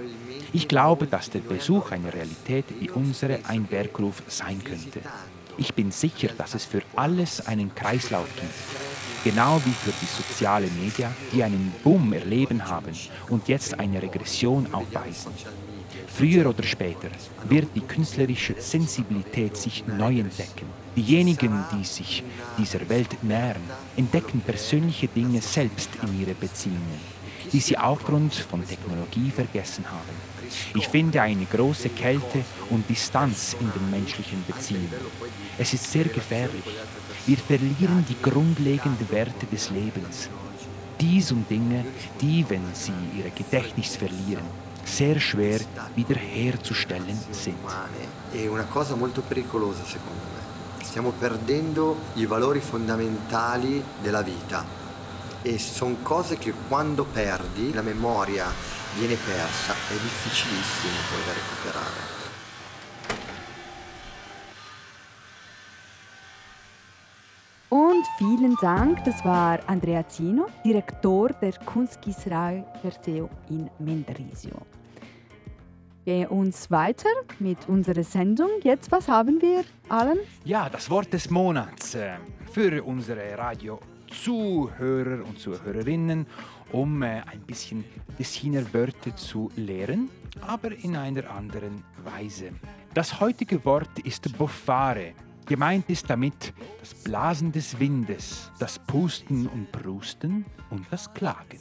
Ich 0.52 0.68
glaube, 0.68 1.08
dass 1.08 1.32
der 1.32 1.40
Besuch 1.40 1.92
einer 1.92 2.14
Realität 2.14 2.66
wie 2.80 2.92
unsere 2.92 3.40
ein 3.48 3.72
Werkruf 3.72 4.22
sein 4.28 4.64
könnte. 4.64 5.02
Ich 5.58 5.74
bin 5.74 5.92
sicher, 5.92 6.30
dass 6.38 6.54
es 6.54 6.66
für 6.66 6.84
alles 6.96 7.48
einen 7.48 7.74
Kreislauf 7.74 8.28
gibt. 8.36 8.54
Genau 9.24 9.60
wie 9.66 9.74
für 9.74 9.94
die 10.00 10.06
sozialen 10.06 10.72
Medien, 10.80 11.12
die 11.32 11.44
einen 11.44 11.74
Boom 11.84 12.14
erleben 12.14 12.68
haben 12.68 12.96
und 13.30 13.48
jetzt 13.48 13.80
eine 13.80 14.02
Regression 14.02 14.72
aufweisen. 14.74 15.32
Früher 16.14 16.50
oder 16.50 16.64
später 16.64 17.10
wird 17.48 17.70
die 17.76 17.82
künstlerische 17.82 18.56
Sensibilität 18.60 19.56
sich 19.56 19.84
neu 19.88 20.20
entdecken. 20.20 20.68
Diejenigen, 20.96 21.64
die 21.74 21.86
sich 21.86 22.24
dieser 22.58 22.88
Welt 22.90 23.24
nähern, 23.24 23.62
entdecken 23.96 24.42
persönliche 24.42 25.08
Dinge 25.08 25.42
selbst 25.42 25.90
in 26.04 26.20
ihre 26.20 26.34
Beziehungen, 26.34 27.00
die 27.52 27.60
sie 27.60 27.78
aufgrund 27.78 28.34
von 28.36 28.68
Technologie 28.68 29.32
vergessen 29.32 29.86
haben. 29.90 30.32
Ich 30.76 30.88
finde 30.90 31.22
eine 31.22 31.46
große 31.46 31.90
Kälte 31.90 32.44
und 32.70 32.90
Distanz 32.90 33.56
in 33.60 33.72
den 33.72 33.90
menschlichen 33.90 34.44
Beziehungen. 34.46 34.90
Es 35.58 35.74
ist 35.74 35.90
sehr 35.90 36.06
gefährlich. 36.06 36.66
Wir 37.26 37.38
verlieren 37.38 38.06
die 38.10 38.22
grundlegenden 38.22 39.10
Werte 39.12 39.46
des 39.46 39.70
Lebens. 39.70 40.30
Dies 41.00 41.30
sind 41.30 41.50
Dinge, 41.50 41.86
die, 42.20 42.46
wenn 42.50 42.64
sie 42.74 42.92
ihr 43.18 43.30
Gedächtnis 43.32 43.96
verlieren, 43.96 44.46
sehr 44.92 45.20
schwer 45.20 45.62
wiederherzustellen 45.96 47.18
sind. 47.32 47.58
Stiamo 50.82 51.12
perdendo 51.12 51.96
i 52.16 52.26
valori 52.26 52.60
fondamentali 52.60 53.82
della 54.02 54.22
vita 54.22 54.66
e 55.42 55.58
sono 55.58 55.96
cose 56.04 56.38
che 56.38 56.54
quando 56.68 57.06
perdi 57.06 57.74
la 57.74 57.82
memoria 57.82 58.46
viene 58.98 59.16
persa, 59.16 59.74
è 59.74 59.94
difficilissimo 59.94 60.98
poi 61.10 61.26
da 61.26 61.34
recuperare. 61.34 62.20
Und 67.70 68.06
vielen 68.18 68.58
Dank, 68.60 69.02
das 69.06 69.24
war 69.24 69.60
Andrea 69.68 70.06
Zino, 70.06 70.50
Direktor 70.66 71.30
der 71.40 71.54
Kunstgießerei 71.64 72.66
Perseo 72.82 73.30
in 73.48 73.70
Mendrisio. 73.80 74.81
Gehen 76.12 76.28
uns 76.28 76.70
weiter 76.70 77.08
mit 77.40 77.70
unserer 77.70 78.04
Sendung. 78.04 78.50
Jetzt, 78.64 78.92
was 78.92 79.08
haben 79.08 79.42
wir, 79.42 79.64
Alan? 79.88 80.18
Ja, 80.44 80.68
das 80.68 80.90
Wort 80.90 81.14
des 81.14 81.30
Monats 81.30 81.96
äh, 81.96 82.16
für 82.52 82.84
unsere 82.84 83.38
Radio-Zuhörer 83.38 85.24
und 85.26 85.40
Zuhörerinnen, 85.40 86.28
um 86.74 87.02
äh, 87.02 87.22
ein 87.22 87.40
bisschen 87.48 87.86
Tessiner 88.18 88.62
Wörter 88.74 89.16
zu 89.16 89.50
lehren, 89.56 90.10
aber 90.42 90.74
in 90.84 90.98
einer 90.98 91.30
anderen 91.30 91.82
Weise. 92.04 92.50
Das 92.94 93.22
heutige 93.22 93.64
Wort 93.64 93.98
ist 94.04 94.38
Boffare. 94.38 95.14
Gemeint 95.46 95.90
ist 95.90 96.10
damit 96.10 96.54
das 96.82 96.94
Blasen 96.94 97.54
des 97.54 97.80
Windes, 97.80 98.52
das 98.60 98.80
Pusten 98.80 99.48
und 99.48 99.72
Prusten 99.72 100.44
und 100.72 100.86
das 100.92 101.14
Klagen. 101.14 101.60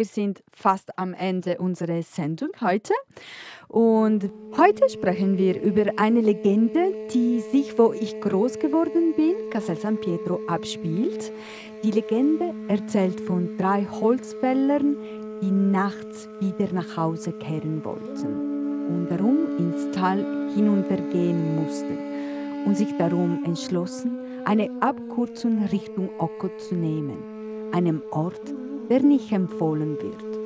Wir 0.00 0.06
sind 0.06 0.42
fast 0.50 0.98
am 0.98 1.12
Ende 1.12 1.58
unserer 1.58 2.02
Sendung 2.02 2.48
heute. 2.62 2.94
Und 3.68 4.30
heute 4.56 4.88
sprechen 4.88 5.36
wir 5.36 5.60
über 5.60 5.92
eine 5.98 6.22
Legende, 6.22 7.06
die 7.12 7.40
sich, 7.40 7.78
wo 7.78 7.92
ich 7.92 8.18
groß 8.18 8.60
geworden 8.60 9.12
bin, 9.14 9.34
Castel 9.50 9.76
San 9.76 10.00
Pietro, 10.00 10.40
abspielt. 10.46 11.30
Die 11.84 11.90
Legende 11.90 12.54
erzählt 12.68 13.20
von 13.20 13.58
drei 13.58 13.84
Holzfällern, 13.84 14.96
die 15.42 15.50
nachts 15.50 16.30
wieder 16.40 16.72
nach 16.72 16.96
Hause 16.96 17.32
kehren 17.32 17.84
wollten 17.84 18.86
und 18.88 19.08
darum 19.10 19.36
ins 19.58 19.90
Tal 19.94 20.24
hinuntergehen 20.54 21.56
mussten 21.56 21.98
und 22.64 22.74
sich 22.74 22.96
darum 22.96 23.44
entschlossen, 23.44 24.16
eine 24.46 24.70
Abkürzung 24.80 25.62
Richtung 25.70 26.08
Occo 26.16 26.48
zu 26.56 26.74
nehmen, 26.74 27.18
einem 27.72 28.02
Ort, 28.12 28.54
der 28.90 29.02
nicht 29.02 29.32
empfohlen 29.32 29.96
wird. 30.02 30.40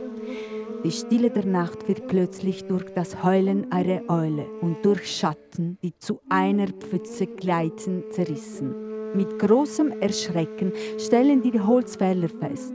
Die 0.85 0.91
Stille 0.91 1.31
der 1.31 1.47
Nacht 1.47 1.89
wird 1.89 2.09
plötzlich 2.09 2.65
durch 2.65 2.85
das 2.95 3.25
Heulen 3.25 3.73
einer 3.73 4.03
Eule 4.09 4.47
und 4.61 4.85
durch 4.85 5.11
Schatten, 5.11 5.79
die 5.83 5.99
zu 5.99 6.21
einer 6.29 6.67
Pfütze 6.69 7.27
gleiten, 7.27 8.05
zerrissen. 8.11 8.75
Mit 9.15 9.39
großem 9.39 9.93
Erschrecken 10.03 10.73
stellen 10.99 11.41
die 11.41 11.59
Holzfäller 11.59 12.29
fest, 12.29 12.75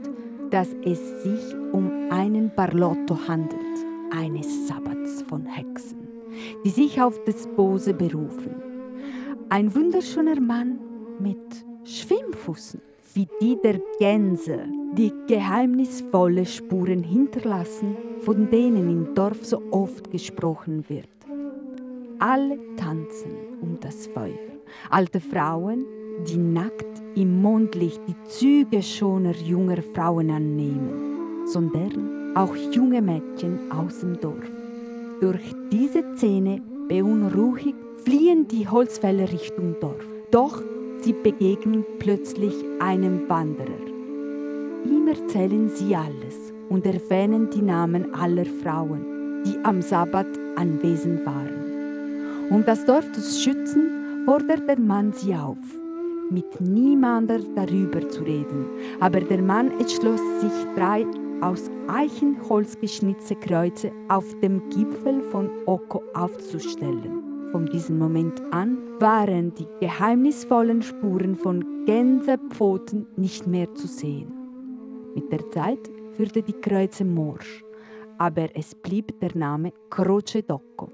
dass 0.50 0.74
es 0.84 1.22
sich 1.22 1.54
um 1.70 2.10
einen 2.10 2.50
Barlotto 2.56 3.16
handelt, 3.28 3.60
eines 4.10 4.66
Sabbats 4.66 5.22
von 5.28 5.46
Hexen, 5.46 6.08
die 6.64 6.70
sich 6.70 7.00
auf 7.00 7.22
das 7.26 7.46
Bose 7.46 7.94
berufen. 7.94 8.56
Ein 9.50 9.72
wunderschöner 9.72 10.40
Mann 10.40 10.80
mit 11.20 11.64
Schwimmfüßen, 11.84 12.80
wie 13.14 13.28
die 13.40 13.56
der 13.62 13.80
Gänse, 14.00 14.64
die 14.96 15.12
geheimnisvolle 15.28 16.44
Spuren 16.44 17.02
hinterlassen, 17.02 17.96
von 18.20 18.50
denen 18.50 18.88
im 18.90 19.14
Dorf 19.14 19.44
so 19.44 19.62
oft 19.70 20.10
gesprochen 20.10 20.84
wird. 20.88 21.08
Alle 22.18 22.58
tanzen 22.76 23.30
um 23.62 23.78
das 23.80 24.06
Feuer. 24.08 24.34
Alte 24.90 25.20
Frauen, 25.20 25.84
die 26.28 26.36
nackt 26.36 27.02
im 27.14 27.40
Mondlicht 27.40 28.00
die 28.06 28.28
Züge 28.28 28.82
schoner 28.82 29.34
junger 29.34 29.82
Frauen 29.94 30.30
annehmen, 30.30 31.46
sondern 31.46 32.36
auch 32.36 32.54
junge 32.72 33.00
Mädchen 33.00 33.70
aus 33.70 34.00
dem 34.00 34.20
Dorf. 34.20 34.50
Durch 35.20 35.54
diese 35.72 36.04
Szene 36.16 36.62
beunruhigt 36.88 37.76
fliehen 38.04 38.48
die 38.48 38.68
Holzfäller 38.68 39.30
Richtung 39.32 39.76
Dorf. 39.80 40.06
Doch 40.30 40.62
sie 41.00 41.12
begegnen 41.12 41.84
plötzlich 41.98 42.54
einem 42.80 43.28
Wanderer. 43.28 43.89
Ihm 44.84 45.08
erzählen 45.08 45.68
sie 45.68 45.94
alles 45.94 46.52
und 46.68 46.86
erwähnen 46.86 47.50
die 47.50 47.62
Namen 47.62 48.14
aller 48.14 48.46
Frauen, 48.46 49.42
die 49.44 49.58
am 49.64 49.82
Sabbat 49.82 50.26
anwesend 50.56 51.24
waren. 51.26 52.50
Um 52.50 52.64
das 52.64 52.84
Dorf 52.84 53.10
zu 53.12 53.20
schützen, 53.20 54.24
fordert 54.24 54.68
der 54.68 54.78
Mann 54.78 55.12
sie 55.12 55.34
auf, 55.34 55.58
mit 56.30 56.60
niemandem 56.60 57.54
darüber 57.54 58.08
zu 58.08 58.22
reden. 58.22 58.66
Aber 59.00 59.20
der 59.20 59.42
Mann 59.42 59.70
entschloss 59.78 60.20
sich, 60.40 60.52
drei 60.76 61.06
aus 61.40 61.70
Eichenholz 61.88 62.78
geschnitzte 62.80 63.34
Kreuze 63.36 63.92
auf 64.08 64.24
dem 64.40 64.68
Gipfel 64.70 65.22
von 65.30 65.50
Oko 65.66 66.02
aufzustellen. 66.14 67.22
Von 67.52 67.66
diesem 67.66 67.98
Moment 67.98 68.40
an 68.52 68.78
waren 69.00 69.52
die 69.54 69.66
geheimnisvollen 69.80 70.82
Spuren 70.82 71.36
von 71.36 71.84
Gänsepfoten 71.86 73.06
nicht 73.16 73.46
mehr 73.46 73.74
zu 73.74 73.86
sehen. 73.86 74.39
Mit 75.14 75.32
der 75.32 75.50
Zeit 75.50 75.90
wurde 76.18 76.40
die 76.40 76.52
Kreuze 76.52 77.04
morsch, 77.04 77.64
aber 78.18 78.48
es 78.54 78.76
blieb 78.76 79.18
der 79.18 79.36
Name 79.36 79.72
Croce 79.88 80.36
d'Occo, 80.36 80.88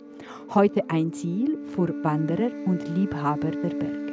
heute 0.54 0.88
ein 0.88 1.12
Ziel 1.12 1.58
für 1.66 1.88
Wanderer 2.02 2.50
und 2.64 2.88
Liebhaber 2.96 3.50
der 3.50 3.76
Berge. 3.76 4.06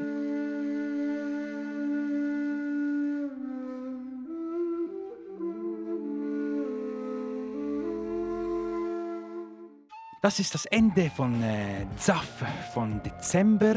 Das 10.21 10.39
ist 10.39 10.53
das 10.53 10.65
Ende 10.65 11.09
von 11.09 11.41
äh, 11.43 11.85
ZAF 11.97 12.43
von 12.73 13.01
Dezember. 13.03 13.75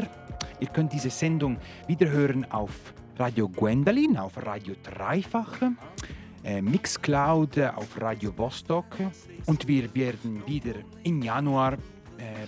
Ihr 0.59 0.67
könnt 0.67 0.91
diese 0.91 1.09
Sendung 1.09 1.57
wiederhören 1.87 2.45
auf 2.51 2.93
Radio 3.17 3.47
Gwendolin, 3.49 4.17
auf 4.17 4.37
Radio 4.45 4.75
Dreifach, 4.83 5.61
äh, 6.43 6.61
Mixcloud 6.61 7.57
äh, 7.57 7.67
auf 7.75 7.99
Radio 7.99 8.31
Vostok 8.37 8.85
und 9.45 9.67
wir 9.67 9.93
werden 9.95 10.43
wieder 10.45 10.75
im 11.03 11.21
Januar 11.21 11.73
äh, 11.73 11.77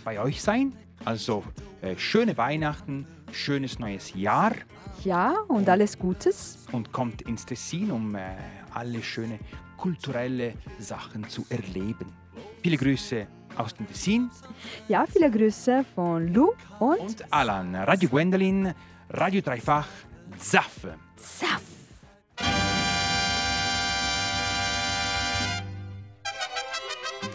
bei 0.04 0.20
euch 0.22 0.42
sein. 0.42 0.74
Also 1.06 1.44
äh, 1.82 1.96
schöne 1.98 2.38
Weihnachten, 2.38 3.08
schönes 3.32 3.80
neues 3.80 4.14
Jahr 4.14 4.52
Ja, 5.04 5.34
und 5.48 5.68
alles 5.70 5.98
Gutes. 5.98 6.66
und 6.72 6.92
kommt 6.92 7.22
ins 7.24 7.46
Tessin, 7.46 7.90
um 7.92 8.16
äh, 8.16 8.22
alle 8.74 9.02
schöne 9.02 9.40
kulturelle 9.78 10.54
Sachen 10.78 11.28
zu 11.30 11.46
erleben. 11.50 12.14
Viele 12.62 12.78
Grüße 12.78 13.26
aus 13.58 13.74
dem 13.74 13.88
Tessin 13.88 14.30
Ja, 14.88 15.06
viele 15.12 15.32
Grüße 15.32 15.84
von 15.96 16.32
Lou 16.34 16.52
und, 16.80 17.00
und 17.00 17.34
Alan, 17.34 17.74
Radio 17.76 18.10
Gwendolin, 18.10 18.74
Radio 19.12 19.42
Dreifach, 19.42 19.88
ZAF. 20.40 20.86
ZAF. 21.18 21.62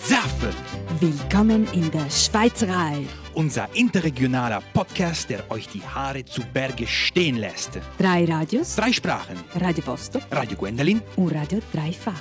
ZAF, 0.08 0.54
Willkommen 1.00 1.66
in 1.72 1.90
der 1.90 2.08
Schweizerei. 2.10 3.06
unser 3.34 3.68
interregionaler 3.74 4.62
Podcast, 4.72 5.28
der 5.30 5.50
euch 5.50 5.68
die 5.68 5.82
Haare 5.82 6.24
zu 6.24 6.42
Berge 6.52 6.86
stehen 6.86 7.36
lässt. 7.36 7.78
Drei 7.98 8.24
Radios, 8.24 8.76
Drei 8.76 8.92
Sprachen, 8.92 9.36
Radio 9.54 9.84
Vostok 9.86 10.22
Radio 10.30 10.56
Gwendolin. 10.56 11.02
und 11.16 11.28
Radio 11.34 11.60
Dreifach. 11.72 12.20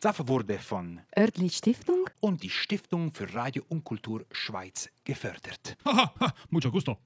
ZAF 0.00 0.26
wurde 0.28 0.58
von 0.58 1.00
Örtlich 1.18 1.56
Stiftung 1.56 2.08
und 2.20 2.42
die 2.42 2.50
Stiftung 2.50 3.12
für 3.12 3.32
Radio 3.34 3.62
und 3.68 3.84
Kultur 3.84 4.24
Schweiz 4.32 4.88
gefördert. 5.04 5.76
Mucho 6.50 6.70
gusto. 6.70 6.96